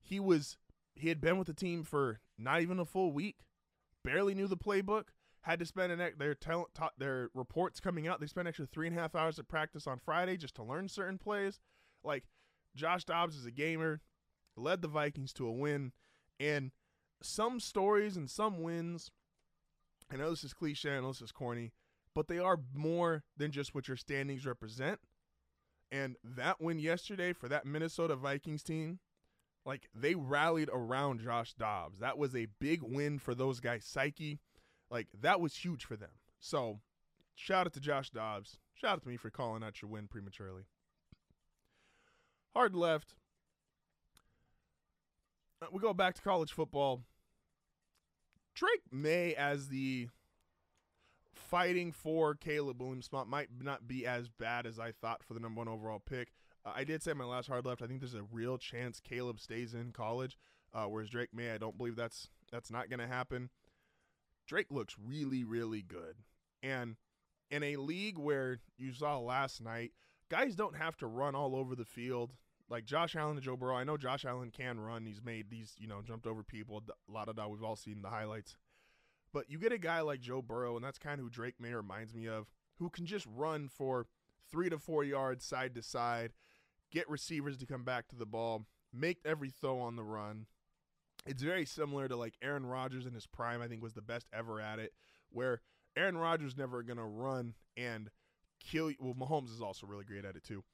he 0.00 0.20
was 0.20 0.56
he 0.94 1.08
had 1.08 1.20
been 1.20 1.38
with 1.38 1.46
the 1.46 1.54
team 1.54 1.82
for 1.84 2.20
not 2.36 2.62
even 2.62 2.78
a 2.78 2.84
full 2.84 3.12
week, 3.12 3.38
barely 4.04 4.34
knew 4.34 4.46
the 4.46 4.56
playbook. 4.56 5.08
Had 5.42 5.60
to 5.60 5.66
spend 5.66 5.92
an 5.92 6.12
their 6.18 6.34
talent 6.34 6.68
their 6.98 7.30
reports 7.34 7.80
coming 7.80 8.06
out. 8.06 8.20
They 8.20 8.26
spent 8.26 8.48
extra 8.48 8.66
three 8.66 8.86
and 8.86 8.96
a 8.96 9.00
half 9.00 9.14
hours 9.14 9.38
of 9.38 9.48
practice 9.48 9.86
on 9.86 9.98
Friday 9.98 10.36
just 10.36 10.54
to 10.56 10.62
learn 10.62 10.88
certain 10.88 11.18
plays. 11.18 11.58
Like 12.04 12.24
Josh 12.74 13.04
Dobbs 13.04 13.36
is 13.36 13.46
a 13.46 13.50
gamer, 13.50 14.00
led 14.56 14.82
the 14.82 14.88
Vikings 14.88 15.32
to 15.34 15.46
a 15.46 15.52
win, 15.52 15.92
and 16.38 16.70
some 17.22 17.60
stories 17.60 18.16
and 18.16 18.28
some 18.28 18.62
wins. 18.62 19.10
I 20.12 20.16
know 20.16 20.30
this 20.30 20.44
is 20.44 20.54
cliche, 20.54 20.96
I 20.96 21.00
know 21.00 21.08
this 21.08 21.22
is 21.22 21.32
corny, 21.32 21.72
but 22.18 22.26
they 22.26 22.40
are 22.40 22.58
more 22.74 23.22
than 23.36 23.52
just 23.52 23.76
what 23.76 23.86
your 23.86 23.96
standings 23.96 24.44
represent. 24.44 24.98
And 25.92 26.16
that 26.24 26.60
win 26.60 26.80
yesterday 26.80 27.32
for 27.32 27.48
that 27.48 27.64
Minnesota 27.64 28.16
Vikings 28.16 28.64
team, 28.64 28.98
like 29.64 29.88
they 29.94 30.16
rallied 30.16 30.68
around 30.72 31.20
Josh 31.20 31.54
Dobbs. 31.54 32.00
That 32.00 32.18
was 32.18 32.34
a 32.34 32.48
big 32.58 32.82
win 32.82 33.20
for 33.20 33.36
those 33.36 33.60
guys' 33.60 33.84
psyche. 33.84 34.40
Like 34.90 35.06
that 35.20 35.40
was 35.40 35.54
huge 35.54 35.84
for 35.84 35.94
them. 35.94 36.10
So 36.40 36.80
shout 37.36 37.66
out 37.66 37.74
to 37.74 37.80
Josh 37.80 38.10
Dobbs. 38.10 38.58
Shout 38.74 38.94
out 38.94 39.02
to 39.02 39.08
me 39.08 39.16
for 39.16 39.30
calling 39.30 39.62
out 39.62 39.80
your 39.80 39.88
win 39.88 40.08
prematurely. 40.08 40.64
Hard 42.52 42.74
left. 42.74 43.14
Uh, 45.62 45.66
we 45.70 45.78
go 45.78 45.94
back 45.94 46.16
to 46.16 46.22
college 46.22 46.50
football. 46.50 47.04
Drake 48.56 48.82
Maye 48.90 49.36
as 49.36 49.68
the 49.68 50.08
fighting 51.38 51.92
for 51.92 52.34
Caleb 52.34 52.80
Williams 52.80 53.06
spot 53.06 53.28
might 53.28 53.48
not 53.60 53.88
be 53.88 54.06
as 54.06 54.28
bad 54.28 54.66
as 54.66 54.78
I 54.78 54.92
thought 54.92 55.22
for 55.22 55.34
the 55.34 55.40
number 55.40 55.58
one 55.58 55.68
overall 55.68 56.00
pick. 56.00 56.32
Uh, 56.64 56.72
I 56.74 56.84
did 56.84 57.02
say 57.02 57.12
my 57.12 57.24
last 57.24 57.48
hard 57.48 57.64
left. 57.64 57.82
I 57.82 57.86
think 57.86 58.00
there's 58.00 58.14
a 58.14 58.22
real 58.32 58.58
chance 58.58 59.00
Caleb 59.00 59.40
stays 59.40 59.74
in 59.74 59.92
college, 59.92 60.36
uh, 60.74 60.84
whereas 60.84 61.10
Drake 61.10 61.34
Maye, 61.34 61.52
I 61.52 61.58
don't 61.58 61.78
believe 61.78 61.96
that's 61.96 62.28
that's 62.50 62.70
not 62.70 62.90
going 62.90 63.00
to 63.00 63.06
happen. 63.06 63.50
Drake 64.46 64.68
looks 64.70 64.96
really, 65.02 65.44
really 65.44 65.82
good, 65.82 66.16
and 66.62 66.96
in 67.50 67.62
a 67.62 67.76
league 67.76 68.18
where 68.18 68.58
you 68.76 68.92
saw 68.92 69.18
last 69.18 69.62
night 69.62 69.92
guys 70.28 70.54
don't 70.54 70.76
have 70.76 70.96
to 70.98 71.06
run 71.06 71.34
all 71.34 71.56
over 71.56 71.74
the 71.74 71.84
field. 71.84 72.34
Like 72.70 72.84
Josh 72.84 73.16
Allen 73.16 73.36
and 73.36 73.42
Joe 73.44 73.56
Burrow, 73.56 73.76
I 73.76 73.84
know 73.84 73.96
Josh 73.96 74.26
Allen 74.26 74.50
can 74.50 74.78
run. 74.78 75.06
He's 75.06 75.22
made 75.24 75.48
these, 75.50 75.74
you 75.78 75.86
know, 75.88 76.02
jumped 76.06 76.26
over 76.26 76.42
people. 76.42 76.82
A 77.08 77.12
lot 77.12 77.28
of 77.28 77.36
that 77.36 77.50
we've 77.50 77.62
all 77.62 77.76
seen 77.76 78.02
the 78.02 78.10
highlights. 78.10 78.56
But 79.32 79.50
you 79.50 79.58
get 79.58 79.72
a 79.72 79.78
guy 79.78 80.00
like 80.00 80.20
Joe 80.20 80.42
Burrow, 80.42 80.76
and 80.76 80.84
that's 80.84 80.98
kind 80.98 81.18
of 81.18 81.24
who 81.24 81.30
Drake 81.30 81.60
Maye 81.60 81.74
reminds 81.74 82.14
me 82.14 82.26
of, 82.26 82.46
who 82.78 82.88
can 82.88 83.06
just 83.06 83.26
run 83.26 83.68
for 83.68 84.06
three 84.50 84.70
to 84.70 84.78
four 84.78 85.04
yards 85.04 85.44
side 85.44 85.74
to 85.74 85.82
side, 85.82 86.32
get 86.90 87.08
receivers 87.08 87.58
to 87.58 87.66
come 87.66 87.84
back 87.84 88.08
to 88.08 88.16
the 88.16 88.26
ball, 88.26 88.64
make 88.92 89.18
every 89.24 89.50
throw 89.50 89.80
on 89.80 89.96
the 89.96 90.04
run. 90.04 90.46
It's 91.26 91.42
very 91.42 91.66
similar 91.66 92.08
to 92.08 92.16
like 92.16 92.34
Aaron 92.40 92.64
Rodgers 92.64 93.04
in 93.04 93.12
his 93.12 93.26
prime, 93.26 93.60
I 93.60 93.68
think 93.68 93.82
was 93.82 93.92
the 93.94 94.00
best 94.00 94.26
ever 94.32 94.60
at 94.60 94.78
it, 94.78 94.94
where 95.30 95.60
Aaron 95.96 96.16
Rodgers 96.16 96.56
never 96.56 96.82
going 96.82 96.98
to 96.98 97.04
run 97.04 97.54
and 97.76 98.10
kill 98.60 98.90
you. 98.90 98.96
Well, 99.00 99.14
Mahomes 99.14 99.52
is 99.52 99.60
also 99.60 99.86
really 99.86 100.04
great 100.04 100.24
at 100.24 100.36
it 100.36 100.44
too. 100.44 100.64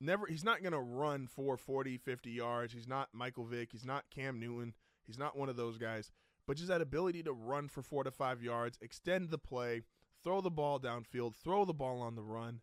Never 0.00 0.26
he's 0.26 0.44
not 0.44 0.62
going 0.62 0.72
to 0.72 0.80
run 0.80 1.26
for 1.26 1.56
40, 1.56 1.96
50 1.98 2.30
yards. 2.30 2.72
He's 2.72 2.86
not 2.86 3.08
Michael 3.12 3.44
Vick, 3.44 3.70
he's 3.72 3.84
not 3.84 4.04
Cam 4.10 4.38
Newton. 4.38 4.74
He's 5.06 5.18
not 5.18 5.36
one 5.36 5.48
of 5.48 5.56
those 5.56 5.76
guys, 5.78 6.10
but 6.46 6.56
just 6.56 6.68
that 6.68 6.80
ability 6.80 7.22
to 7.22 7.32
run 7.32 7.68
for 7.68 7.82
4 7.82 8.04
to 8.04 8.10
5 8.10 8.42
yards, 8.42 8.78
extend 8.80 9.30
the 9.30 9.38
play, 9.38 9.82
throw 10.22 10.40
the 10.40 10.50
ball 10.50 10.78
downfield, 10.78 11.34
throw 11.34 11.64
the 11.64 11.74
ball 11.74 12.00
on 12.00 12.14
the 12.14 12.22
run. 12.22 12.60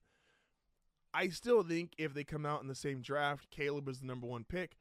I 1.14 1.30
still 1.30 1.64
think 1.64 1.94
if 1.98 2.14
they 2.14 2.24
come 2.24 2.46
out 2.46 2.62
in 2.62 2.68
the 2.68 2.76
same 2.76 3.02
draft, 3.02 3.50
Caleb 3.52 3.90
is 3.90 4.00
the 4.00 4.08
number 4.08 4.28
1 4.28 4.46
pick, 4.46 4.78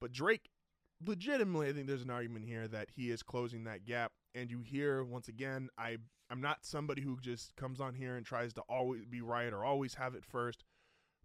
but 0.00 0.12
Drake 0.12 0.50
legitimately, 1.04 1.68
I 1.68 1.72
think 1.72 1.86
there's 1.86 2.02
an 2.02 2.10
argument 2.10 2.44
here 2.46 2.68
that 2.68 2.90
he 2.94 3.10
is 3.10 3.22
closing 3.22 3.64
that 3.64 3.84
gap. 3.84 4.12
And 4.34 4.50
you 4.50 4.60
hear 4.60 5.04
once 5.04 5.28
again, 5.28 5.68
I 5.78 5.98
I'm 6.30 6.40
not 6.40 6.64
somebody 6.64 7.02
who 7.02 7.18
just 7.20 7.54
comes 7.56 7.80
on 7.80 7.94
here 7.94 8.16
and 8.16 8.24
tries 8.24 8.52
to 8.54 8.62
always 8.62 9.04
be 9.04 9.20
right 9.20 9.52
or 9.52 9.64
always 9.64 9.94
have 9.94 10.14
it 10.14 10.24
first. 10.24 10.64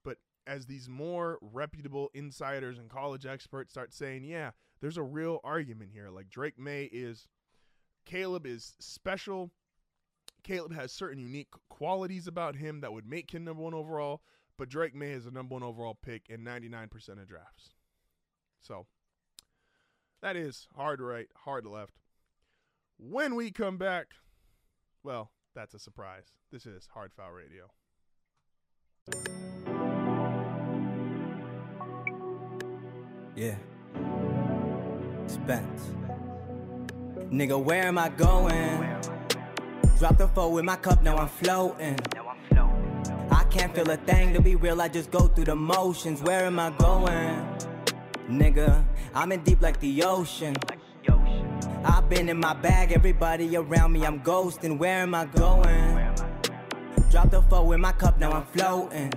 But 0.03 0.17
as 0.45 0.65
these 0.65 0.89
more 0.89 1.39
reputable 1.41 2.09
insiders 2.13 2.77
and 2.77 2.89
college 2.89 3.25
experts 3.25 3.71
start 3.71 3.93
saying, 3.93 4.25
yeah, 4.25 4.51
there's 4.81 4.97
a 4.97 5.03
real 5.03 5.39
argument 5.43 5.91
here. 5.93 6.09
Like 6.09 6.29
Drake 6.29 6.59
Maye 6.59 6.89
is 6.91 7.27
Caleb 8.05 8.45
is 8.45 8.75
special. 8.79 9.51
Caleb 10.43 10.73
has 10.73 10.91
certain 10.91 11.19
unique 11.19 11.49
qualities 11.69 12.27
about 12.27 12.55
him 12.55 12.81
that 12.81 12.93
would 12.93 13.07
make 13.07 13.31
him 13.31 13.43
number 13.43 13.63
one 13.63 13.73
overall, 13.73 14.21
but 14.57 14.69
Drake 14.69 14.95
Maye 14.95 15.11
is 15.11 15.25
a 15.25 15.31
number 15.31 15.53
one 15.53 15.63
overall 15.63 15.97
pick 16.01 16.29
in 16.29 16.43
99% 16.43 16.93
of 17.21 17.27
drafts. 17.27 17.75
So 18.61 18.85
that 20.21 20.35
is 20.35 20.67
hard 20.75 21.01
right, 21.01 21.27
hard 21.35 21.65
left. 21.65 21.99
When 22.97 23.35
we 23.35 23.51
come 23.51 23.77
back, 23.77 24.07
well, 25.03 25.31
that's 25.55 25.73
a 25.73 25.79
surprise. 25.79 26.25
This 26.51 26.65
is 26.65 26.87
Hard 26.93 27.13
Foul 27.13 27.31
Radio. 27.31 27.69
Yeah. 33.35 33.55
Spence. 35.29 35.91
Nigga, 37.31 37.63
where 37.63 37.83
am 37.83 37.97
I 37.97 38.09
going? 38.09 38.97
Drop 39.99 40.17
the 40.17 40.27
four 40.29 40.59
in 40.59 40.65
my 40.65 40.75
cup, 40.75 41.03
now 41.03 41.17
I'm 41.17 41.27
floating. 41.27 41.97
I 43.31 43.43
can't 43.51 43.73
feel 43.75 43.89
a 43.91 43.97
thing 43.97 44.33
to 44.33 44.41
be 44.41 44.55
real, 44.55 44.81
I 44.81 44.87
just 44.87 45.11
go 45.11 45.27
through 45.27 45.45
the 45.45 45.55
motions. 45.55 46.21
Where 46.23 46.45
am 46.45 46.59
I 46.59 46.71
going? 46.71 47.45
Nigga, 48.27 48.83
I'm 49.13 49.31
in 49.31 49.43
deep 49.43 49.61
like 49.61 49.79
the 49.79 50.03
ocean. 50.03 50.55
I've 51.83 52.09
been 52.09 52.27
in 52.27 52.39
my 52.39 52.53
bag, 52.53 52.91
everybody 52.91 53.55
around 53.55 53.91
me, 53.91 54.05
I'm 54.05 54.21
ghosting. 54.21 54.77
Where 54.77 55.01
am 55.01 55.13
I 55.13 55.25
going? 55.25 56.15
Drop 57.11 57.29
the 57.29 57.41
four 57.43 57.73
in 57.75 57.81
my 57.81 57.91
cup, 57.91 58.19
now 58.19 58.31
I'm 58.31 58.45
floating. 58.47 59.11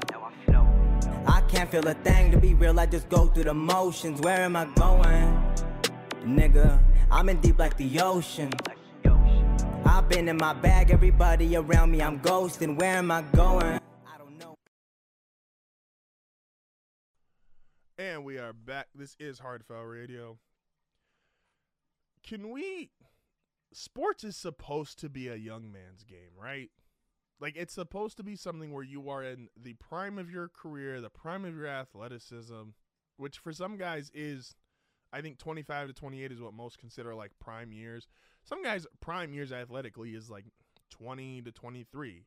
I 1.27 1.41
can't 1.43 1.71
feel 1.71 1.87
a 1.87 1.95
thing 1.95 2.33
to 2.33 2.39
be 2.39 2.55
real, 2.55 2.79
I 2.79 2.87
just 2.87 3.09
go 3.09 3.27
through 3.27 3.45
the 3.45 3.55
motions. 3.55 4.21
Where 4.21 4.41
am 4.41 4.57
I 4.57 4.67
going? 4.75 5.22
Nigga, 6.25 6.81
I'm 7.11 7.29
in 7.29 7.41
deep 7.41 7.59
like 7.59 7.77
the 7.77 8.01
ocean. 8.01 8.51
I've 9.85 10.09
been 10.09 10.29
in 10.29 10.37
my 10.37 10.53
bag, 10.53 10.93
everybody 10.93 11.57
around 11.57 11.91
me, 11.91 12.01
I'm 12.01 12.21
ghosting. 12.21 12.79
Where 12.79 12.97
am 12.97 13.11
I 13.11 13.23
going? 13.23 13.81
I 14.07 14.19
don't 14.19 14.39
know. 14.39 14.55
And 17.99 18.25
we 18.25 18.39
are 18.39 18.53
back. 18.53 18.87
This 18.95 19.17
is 19.19 19.41
Hard 19.41 19.65
Foul 19.65 19.85
Radio. 19.85 20.39
Can 22.25 22.51
we? 22.51 22.91
Sports 23.73 24.23
is 24.23 24.37
supposed 24.37 25.01
to 25.01 25.09
be 25.09 25.27
a 25.27 25.35
young 25.35 25.73
man's 25.73 26.05
game, 26.05 26.31
right? 26.41 26.71
Like 27.41 27.57
it's 27.57 27.75
supposed 27.75 28.17
to 28.19 28.23
be 28.23 28.37
something 28.37 28.73
where 28.73 28.85
you 28.85 29.11
are 29.11 29.25
in 29.25 29.49
the 29.61 29.75
prime 29.75 30.19
of 30.19 30.31
your 30.31 30.47
career, 30.49 31.01
the 31.01 31.11
prime 31.11 31.45
of 31.45 31.57
your 31.57 31.67
athleticism, 31.67 32.63
which 33.17 33.39
for 33.39 33.53
some 33.53 33.77
guys 33.77 34.13
is, 34.15 34.55
I 35.13 35.21
think, 35.21 35.39
25 35.39 35.89
to 35.89 35.93
28 35.93 36.33
is 36.33 36.41
what 36.41 36.55
most 36.55 36.79
consider 36.79 37.15
like 37.15 37.33
prime 37.41 37.73
years. 37.73 38.09
Some 38.45 38.63
guys' 38.63 38.87
prime 39.01 39.35
years 39.35 39.53
athletically 39.53 40.11
is 40.11 40.31
like 40.31 40.47
20 40.91 41.43
to 41.43 41.53
23. 41.53 42.25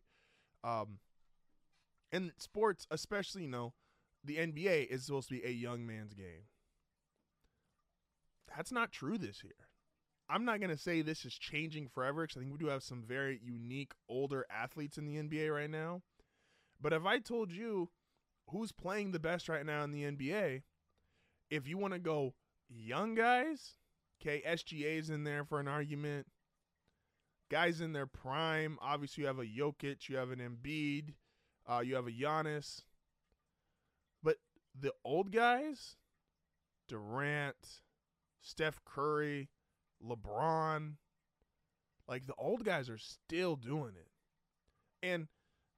Um, 0.63 1.00
and 2.12 2.32
sports, 2.38 2.88
especially, 2.91 3.43
you 3.43 3.50
know, 3.50 3.74
the 4.24 4.38
NBA 4.38 4.88
is 4.88 5.06
supposed 5.06 5.30
to 5.30 5.36
be 5.36 5.45
a 5.45 5.52
young 5.52 5.86
man's 5.86 6.13
game. 6.13 6.48
That's 8.56 8.71
not 8.71 8.91
true 8.91 9.17
this 9.17 9.43
year. 9.43 9.54
I'm 10.30 10.45
not 10.45 10.60
going 10.60 10.71
to 10.71 10.78
say 10.78 11.02
this 11.02 11.26
is 11.26 11.34
changing 11.34 11.88
forever 11.88 12.24
because 12.24 12.38
I 12.38 12.39
think 12.39 12.52
we 12.52 12.58
do 12.58 12.71
have 12.71 12.84
some 12.84 13.04
very 13.04 13.39
unique 13.43 13.91
older 14.10 14.45
athletes 14.50 14.98
in 14.98 15.06
the 15.06 15.17
NBA 15.17 15.54
right 15.54 15.69
now. 15.69 16.02
But 16.82 16.93
if 16.93 17.06
I 17.06 17.19
told 17.19 17.52
you 17.52 17.89
who's 18.50 18.71
playing 18.71 19.12
the 19.12 19.19
best 19.19 19.50
right 19.50 19.65
now 19.65 19.84
in 19.84 19.91
the 19.91 20.04
NBA, 20.04 20.63
if 21.50 21.67
you 21.67 21.78
want 21.78 21.93
to 21.93 22.00
go 22.00 22.34
young 22.69 23.15
guys, 23.15 23.75
okay, 24.21 24.41
SGA's 24.47 25.10
in 25.10 25.23
there 25.23 25.43
for 25.43 25.60
an 25.60 25.67
argument. 25.67 26.28
Guys 27.49 27.80
in 27.80 27.93
their 27.93 28.08
prime, 28.08 28.78
obviously 28.82 29.21
you 29.21 29.28
have 29.28 29.39
a 29.39 29.45
Jokic, 29.45 30.10
you 30.10 30.17
have 30.17 30.32
an 30.32 30.39
Embiid, 30.39 31.13
uh, 31.69 31.80
you 31.80 31.95
have 31.95 32.08
a 32.08 32.12
Giannis 32.12 32.82
But 34.23 34.38
the 34.80 34.93
old 35.04 35.32
guys, 35.32 35.95
Durant, 36.88 37.82
Steph 38.41 38.82
Curry, 38.86 39.49
LeBron, 40.04 40.93
like 42.08 42.28
the 42.28 42.36
old 42.36 42.63
guys 42.63 42.89
are 42.89 42.97
still 42.97 43.56
doing 43.56 43.93
it. 43.95 44.10
And 45.01 45.28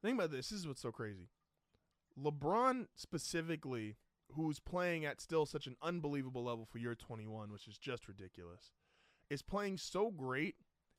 think 0.01 0.17
about 0.17 0.31
this, 0.31 0.49
this 0.49 0.59
is 0.59 0.67
what's 0.67 0.81
so 0.81 0.91
crazy. 0.91 1.29
LeBron 2.17 2.87
specifically, 2.95 3.97
who's 4.33 4.59
playing 4.59 5.05
at 5.05 5.21
still 5.21 5.45
such 5.45 5.67
an 5.67 5.75
unbelievable 5.81 6.43
level 6.43 6.65
for 6.65 6.77
year 6.77 6.95
21, 6.95 7.51
which 7.51 7.67
is 7.67 7.77
just 7.77 8.07
ridiculous, 8.07 8.71
is 9.29 9.41
playing 9.41 9.77
so 9.77 10.11
great 10.11 10.55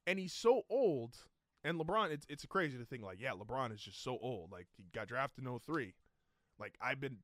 and 0.07 0.19
he's 0.19 0.33
so 0.33 0.63
old. 0.71 1.17
And 1.65 1.79
LeBron, 1.79 2.11
it's 2.11 2.27
it's 2.29 2.47
crazy 2.47 2.79
to 2.79 2.85
think 2.85 3.03
like, 3.03 3.21
yeah, 3.21 3.33
LeBron 3.33 3.73
is 3.75 3.81
just 3.81 4.03
so 4.03 4.19
old. 4.23 4.51
Like 4.53 4.67
he 4.77 4.85
got 4.95 5.09
drafted 5.09 5.45
in 5.45 5.59
03. 5.59 5.95
Like 6.59 6.75
I've 6.81 7.01
been 7.01 7.19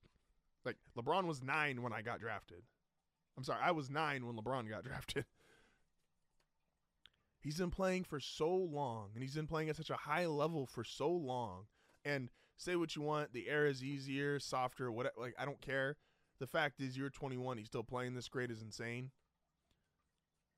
like 0.64 0.76
LeBron 0.96 1.26
was 1.26 1.42
nine 1.42 1.82
when 1.82 1.92
I 1.92 2.02
got 2.02 2.20
drafted. 2.20 2.62
I'm 3.36 3.44
sorry, 3.44 3.60
I 3.62 3.72
was 3.72 3.90
nine 3.90 4.26
when 4.26 4.36
LeBron 4.36 4.68
got 4.68 4.84
drafted. 4.84 5.24
He's 7.40 7.58
been 7.58 7.70
playing 7.70 8.04
for 8.04 8.20
so 8.20 8.54
long, 8.54 9.10
and 9.14 9.22
he's 9.22 9.34
been 9.34 9.46
playing 9.46 9.68
at 9.68 9.76
such 9.76 9.90
a 9.90 9.96
high 9.96 10.26
level 10.26 10.66
for 10.66 10.82
so 10.82 11.10
long. 11.10 11.64
And 12.04 12.30
say 12.56 12.76
what 12.76 12.94
you 12.96 13.02
want, 13.02 13.32
the 13.32 13.48
air 13.48 13.66
is 13.66 13.82
easier, 13.82 14.38
softer, 14.38 14.90
whatever. 14.90 15.14
Like 15.18 15.34
I 15.38 15.44
don't 15.44 15.60
care. 15.60 15.96
The 16.40 16.46
fact 16.46 16.80
is, 16.80 16.96
you're 16.96 17.10
21. 17.10 17.58
He's 17.58 17.66
still 17.66 17.84
playing 17.84 18.14
this 18.14 18.28
great 18.28 18.50
is 18.50 18.60
insane. 18.60 19.10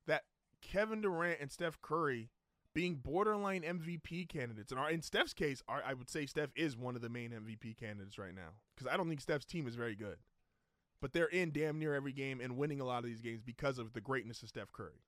That 0.07 0.23
Kevin 0.61 1.01
Durant 1.01 1.39
and 1.39 1.51
Steph 1.51 1.79
Curry 1.81 2.29
being 2.73 2.95
borderline 2.95 3.61
MVP 3.61 4.29
candidates. 4.29 4.71
And 4.71 4.79
in 4.91 5.01
Steph's 5.01 5.33
case, 5.33 5.61
I 5.67 5.93
would 5.93 6.09
say 6.09 6.25
Steph 6.25 6.51
is 6.55 6.77
one 6.77 6.95
of 6.95 7.01
the 7.01 7.09
main 7.09 7.31
MVP 7.31 7.77
candidates 7.77 8.17
right 8.17 8.35
now 8.35 8.49
because 8.75 8.91
I 8.91 8.97
don't 8.97 9.09
think 9.09 9.21
Steph's 9.21 9.45
team 9.45 9.67
is 9.67 9.75
very 9.75 9.95
good. 9.95 10.17
But 11.01 11.13
they're 11.13 11.25
in 11.25 11.51
damn 11.51 11.79
near 11.79 11.93
every 11.93 12.11
game 12.11 12.41
and 12.41 12.57
winning 12.57 12.79
a 12.79 12.85
lot 12.85 12.99
of 12.99 13.05
these 13.05 13.21
games 13.21 13.41
because 13.43 13.77
of 13.77 13.93
the 13.93 14.01
greatness 14.01 14.41
of 14.41 14.49
Steph 14.49 14.71
Curry, 14.71 15.03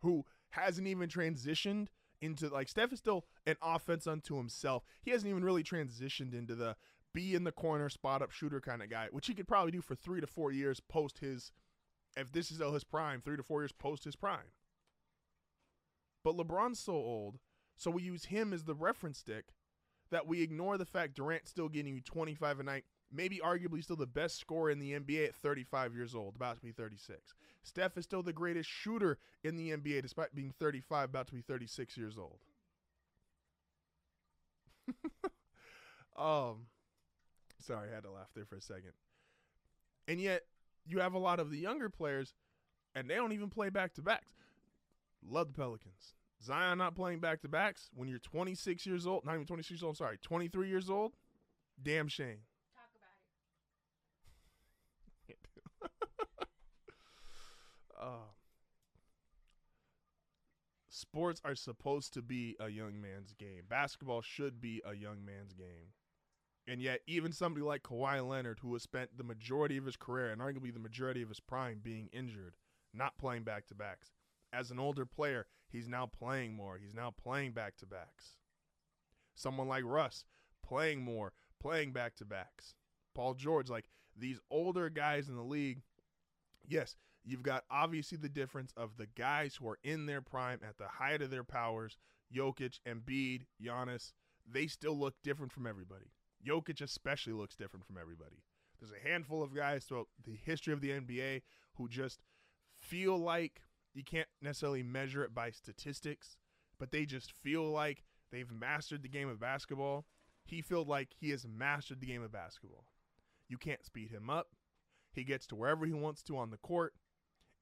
who 0.00 0.24
hasn't 0.50 0.86
even 0.86 1.08
transitioned 1.08 1.88
into 2.20 2.48
like 2.48 2.68
Steph 2.68 2.92
is 2.92 2.98
still 2.98 3.24
an 3.46 3.56
offense 3.62 4.06
unto 4.06 4.36
himself. 4.36 4.84
He 5.02 5.10
hasn't 5.10 5.30
even 5.30 5.44
really 5.44 5.62
transitioned 5.62 6.34
into 6.34 6.54
the 6.54 6.76
be 7.14 7.34
in 7.34 7.44
the 7.44 7.52
corner, 7.52 7.88
spot 7.88 8.22
up 8.22 8.30
shooter 8.30 8.60
kind 8.60 8.82
of 8.82 8.90
guy, 8.90 9.08
which 9.10 9.26
he 9.26 9.34
could 9.34 9.48
probably 9.48 9.72
do 9.72 9.80
for 9.80 9.94
three 9.94 10.20
to 10.20 10.26
four 10.26 10.52
years 10.52 10.80
post 10.80 11.18
his, 11.18 11.52
if 12.16 12.32
this 12.32 12.50
is 12.50 12.58
his 12.58 12.84
prime, 12.84 13.20
three 13.20 13.36
to 13.36 13.42
four 13.42 13.62
years 13.62 13.72
post 13.72 14.04
his 14.04 14.16
prime. 14.16 14.52
But 16.24 16.36
LeBron's 16.36 16.78
so 16.78 16.92
old, 16.92 17.38
so 17.76 17.90
we 17.90 18.02
use 18.02 18.26
him 18.26 18.52
as 18.52 18.64
the 18.64 18.74
reference 18.74 19.18
stick 19.18 19.46
that 20.10 20.26
we 20.26 20.42
ignore 20.42 20.78
the 20.78 20.84
fact 20.84 21.14
Durant's 21.14 21.50
still 21.50 21.68
getting 21.68 21.94
you 21.94 22.00
25 22.00 22.60
a 22.60 22.62
night, 22.62 22.84
maybe 23.12 23.40
arguably 23.44 23.82
still 23.82 23.96
the 23.96 24.06
best 24.06 24.38
scorer 24.38 24.70
in 24.70 24.78
the 24.78 24.94
NBA 24.94 25.26
at 25.26 25.34
35 25.34 25.94
years 25.94 26.14
old, 26.14 26.36
about 26.36 26.56
to 26.56 26.62
be 26.62 26.72
36. 26.72 27.34
Steph 27.62 27.96
is 27.98 28.04
still 28.04 28.22
the 28.22 28.32
greatest 28.32 28.68
shooter 28.68 29.18
in 29.44 29.56
the 29.56 29.72
NBA 29.72 30.02
despite 30.02 30.34
being 30.34 30.52
35, 30.58 31.10
about 31.10 31.26
to 31.28 31.34
be 31.34 31.42
36 31.42 31.96
years 31.96 32.16
old. 32.18 32.38
um 36.16 36.66
Sorry, 37.60 37.90
I 37.90 37.94
had 37.94 38.04
to 38.04 38.10
laugh 38.10 38.30
there 38.34 38.46
for 38.46 38.56
a 38.56 38.60
second. 38.62 38.92
And 40.06 40.20
yet, 40.20 40.42
you 40.86 41.00
have 41.00 41.14
a 41.14 41.18
lot 41.18 41.40
of 41.40 41.50
the 41.50 41.58
younger 41.58 41.88
players, 41.88 42.34
and 42.94 43.08
they 43.08 43.14
don't 43.16 43.32
even 43.32 43.50
play 43.50 43.70
back 43.70 43.94
to 43.94 44.02
backs. 44.02 44.26
Love 45.28 45.48
the 45.48 45.54
Pelicans. 45.54 46.14
Zion 46.42 46.78
not 46.78 46.94
playing 46.96 47.20
back 47.20 47.42
to 47.42 47.48
backs 47.48 47.90
when 47.94 48.08
you're 48.08 48.18
26 48.20 48.86
years 48.86 49.06
old, 49.06 49.24
not 49.26 49.34
even 49.34 49.46
26 49.46 49.80
years 49.80 49.84
old, 49.84 49.96
sorry, 49.96 50.18
23 50.18 50.68
years 50.68 50.88
old. 50.90 51.12
Damn 51.82 52.08
shame. 52.08 52.38
Talk 52.74 52.90
about 52.96 53.10
it. 53.12 53.18
Uh, 57.98 58.32
sports 60.88 61.40
are 61.44 61.54
supposed 61.54 62.12
to 62.14 62.22
be 62.22 62.56
a 62.60 62.68
young 62.68 63.00
man's 63.00 63.32
game. 63.32 63.62
Basketball 63.68 64.22
should 64.22 64.60
be 64.60 64.82
a 64.84 64.94
young 64.94 65.24
man's 65.24 65.52
game. 65.52 65.92
And 66.66 66.82
yet, 66.82 67.00
even 67.06 67.32
somebody 67.32 67.64
like 67.64 67.82
Kawhi 67.82 68.26
Leonard, 68.26 68.58
who 68.60 68.74
has 68.74 68.82
spent 68.82 69.16
the 69.16 69.24
majority 69.24 69.78
of 69.78 69.86
his 69.86 69.96
career 69.96 70.30
and 70.30 70.40
arguably 70.40 70.72
the 70.72 70.78
majority 70.78 71.22
of 71.22 71.30
his 71.30 71.40
prime 71.40 71.80
being 71.82 72.10
injured, 72.12 72.56
not 72.92 73.16
playing 73.16 73.44
back 73.44 73.66
to 73.68 73.74
backs. 73.74 74.12
As 74.52 74.70
an 74.70 74.78
older 74.78 75.06
player, 75.06 75.46
he's 75.70 75.88
now 75.88 76.06
playing 76.06 76.54
more. 76.54 76.78
He's 76.78 76.94
now 76.94 77.10
playing 77.10 77.52
back 77.52 77.76
to 77.78 77.86
backs. 77.86 78.36
Someone 79.34 79.68
like 79.68 79.84
Russ, 79.84 80.24
playing 80.62 81.02
more, 81.02 81.32
playing 81.60 81.92
back 81.92 82.16
to 82.16 82.26
backs. 82.26 82.74
Paul 83.14 83.34
George, 83.34 83.70
like 83.70 83.88
these 84.16 84.40
older 84.50 84.90
guys 84.90 85.28
in 85.28 85.36
the 85.36 85.42
league, 85.42 85.80
yes, 86.66 86.96
you've 87.28 87.42
got 87.42 87.64
obviously 87.70 88.16
the 88.16 88.28
difference 88.28 88.72
of 88.76 88.96
the 88.96 89.06
guys 89.06 89.56
who 89.56 89.68
are 89.68 89.78
in 89.84 90.06
their 90.06 90.20
prime 90.22 90.60
at 90.66 90.78
the 90.78 90.88
height 90.88 91.22
of 91.22 91.30
their 91.30 91.44
powers, 91.44 91.96
Jokic, 92.34 92.80
Embiid, 92.86 93.42
Giannis, 93.62 94.12
they 94.50 94.66
still 94.66 94.98
look 94.98 95.14
different 95.22 95.52
from 95.52 95.66
everybody. 95.66 96.12
Jokic 96.46 96.80
especially 96.80 97.34
looks 97.34 97.56
different 97.56 97.86
from 97.86 97.98
everybody. 98.00 98.42
There's 98.80 98.92
a 98.92 99.08
handful 99.08 99.42
of 99.42 99.54
guys 99.54 99.84
throughout 99.84 100.08
the 100.24 100.36
history 100.42 100.72
of 100.72 100.80
the 100.80 100.90
NBA 100.90 101.42
who 101.74 101.88
just 101.88 102.20
feel 102.80 103.18
like 103.18 103.62
you 103.92 104.04
can't 104.04 104.28
necessarily 104.40 104.82
measure 104.82 105.24
it 105.24 105.34
by 105.34 105.50
statistics, 105.50 106.36
but 106.78 106.92
they 106.92 107.04
just 107.04 107.32
feel 107.32 107.68
like 107.70 108.04
they've 108.30 108.50
mastered 108.50 109.02
the 109.02 109.08
game 109.08 109.28
of 109.28 109.40
basketball. 109.40 110.06
He 110.44 110.62
feels 110.62 110.86
like 110.86 111.08
he 111.18 111.30
has 111.30 111.46
mastered 111.46 112.00
the 112.00 112.06
game 112.06 112.22
of 112.22 112.32
basketball. 112.32 112.84
You 113.48 113.58
can't 113.58 113.84
speed 113.84 114.10
him 114.10 114.30
up. 114.30 114.48
He 115.12 115.24
gets 115.24 115.46
to 115.48 115.56
wherever 115.56 115.84
he 115.84 115.92
wants 115.92 116.22
to 116.24 116.38
on 116.38 116.50
the 116.50 116.58
court. 116.58 116.94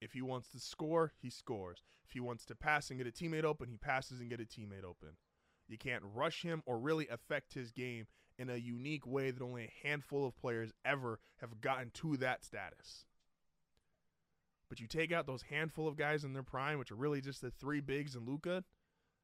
If 0.00 0.12
he 0.12 0.22
wants 0.22 0.48
to 0.50 0.58
score, 0.58 1.12
he 1.20 1.30
scores. 1.30 1.82
If 2.04 2.12
he 2.12 2.20
wants 2.20 2.44
to 2.46 2.54
pass 2.54 2.90
and 2.90 2.98
get 2.98 3.06
a 3.06 3.10
teammate 3.10 3.44
open, 3.44 3.68
he 3.68 3.76
passes 3.76 4.20
and 4.20 4.30
get 4.30 4.40
a 4.40 4.44
teammate 4.44 4.84
open. 4.84 5.16
You 5.68 5.78
can't 5.78 6.02
rush 6.14 6.42
him 6.42 6.62
or 6.66 6.78
really 6.78 7.08
affect 7.08 7.54
his 7.54 7.72
game 7.72 8.06
in 8.38 8.50
a 8.50 8.56
unique 8.56 9.06
way 9.06 9.30
that 9.30 9.42
only 9.42 9.64
a 9.64 9.86
handful 9.86 10.26
of 10.26 10.36
players 10.36 10.72
ever 10.84 11.18
have 11.40 11.60
gotten 11.60 11.90
to 11.94 12.16
that 12.18 12.44
status. 12.44 13.06
But 14.68 14.80
you 14.80 14.86
take 14.86 15.12
out 15.12 15.26
those 15.26 15.42
handful 15.42 15.88
of 15.88 15.96
guys 15.96 16.24
in 16.24 16.32
their 16.32 16.42
prime, 16.42 16.78
which 16.78 16.92
are 16.92 16.96
really 16.96 17.20
just 17.20 17.40
the 17.40 17.50
three 17.50 17.80
bigs 17.80 18.14
and 18.14 18.28
Luka, 18.28 18.64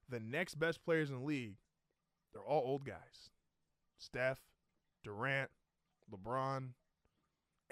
the 0.09 0.21
next 0.21 0.59
best 0.59 0.85
players 0.85 1.11
in 1.11 1.17
the 1.17 1.25
league, 1.25 1.57
they're 2.33 2.43
all 2.43 2.63
old 2.65 2.85
guys. 2.85 3.31
Steph, 3.99 4.41
Durant, 5.05 5.51
LeBron, 6.11 6.71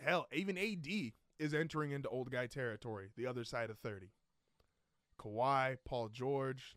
hell, 0.03 0.27
even 0.33 0.59
AD 0.59 1.13
is 1.41 1.55
entering 1.55 1.91
into 1.91 2.09
old 2.09 2.31
guy 2.31 2.47
territory, 2.47 3.09
the 3.17 3.27
other 3.27 3.45
side 3.45 3.71
of 3.71 3.79
30. 3.79 4.11
Kawhi, 5.19 5.77
Paul 5.85 6.11
George. 6.11 6.77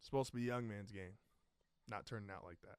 Supposed 0.00 0.30
to 0.30 0.36
be 0.36 0.42
young 0.42 0.68
man's 0.68 0.90
game. 0.90 1.14
Not 1.88 2.06
turning 2.06 2.28
out 2.30 2.44
like 2.44 2.60
that. 2.62 2.78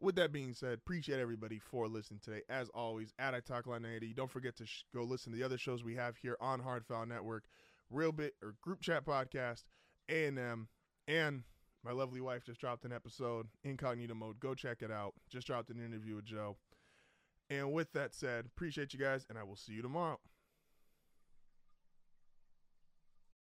With 0.00 0.14
that 0.16 0.32
being 0.32 0.54
said, 0.54 0.74
appreciate 0.74 1.18
everybody 1.18 1.58
for 1.58 1.88
listening 1.88 2.20
today. 2.22 2.42
As 2.48 2.68
always, 2.68 3.12
at 3.18 3.34
I 3.34 3.40
Talk 3.40 3.66
Line 3.66 3.82
90. 3.82 4.12
Don't 4.14 4.30
forget 4.30 4.56
to 4.56 4.66
sh- 4.66 4.84
go 4.94 5.02
listen 5.02 5.32
to 5.32 5.38
the 5.38 5.44
other 5.44 5.58
shows 5.58 5.82
we 5.82 5.94
have 5.96 6.16
here 6.16 6.36
on 6.40 6.60
Hard 6.60 6.84
Foul 6.84 7.06
Network, 7.06 7.44
Real 7.90 8.12
Bit 8.12 8.34
or 8.42 8.54
Group 8.60 8.80
Chat 8.82 9.04
Podcast, 9.04 9.64
A&M, 10.08 10.68
and 11.08 11.42
my 11.84 11.92
lovely 11.92 12.20
wife 12.20 12.44
just 12.44 12.60
dropped 12.60 12.84
an 12.84 12.92
episode, 12.92 13.46
Incognito 13.64 14.14
Mode. 14.14 14.38
Go 14.38 14.54
check 14.54 14.82
it 14.82 14.90
out. 14.90 15.14
Just 15.30 15.46
dropped 15.46 15.70
an 15.70 15.82
interview 15.84 16.16
with 16.16 16.24
Joe. 16.24 16.56
And 17.48 17.72
with 17.72 17.92
that 17.92 18.14
said, 18.14 18.46
appreciate 18.46 18.92
you 18.92 18.98
guys, 18.98 19.26
and 19.28 19.38
I 19.38 19.44
will 19.44 19.56
see 19.56 19.72
you 19.72 19.82
tomorrow. 19.82 20.18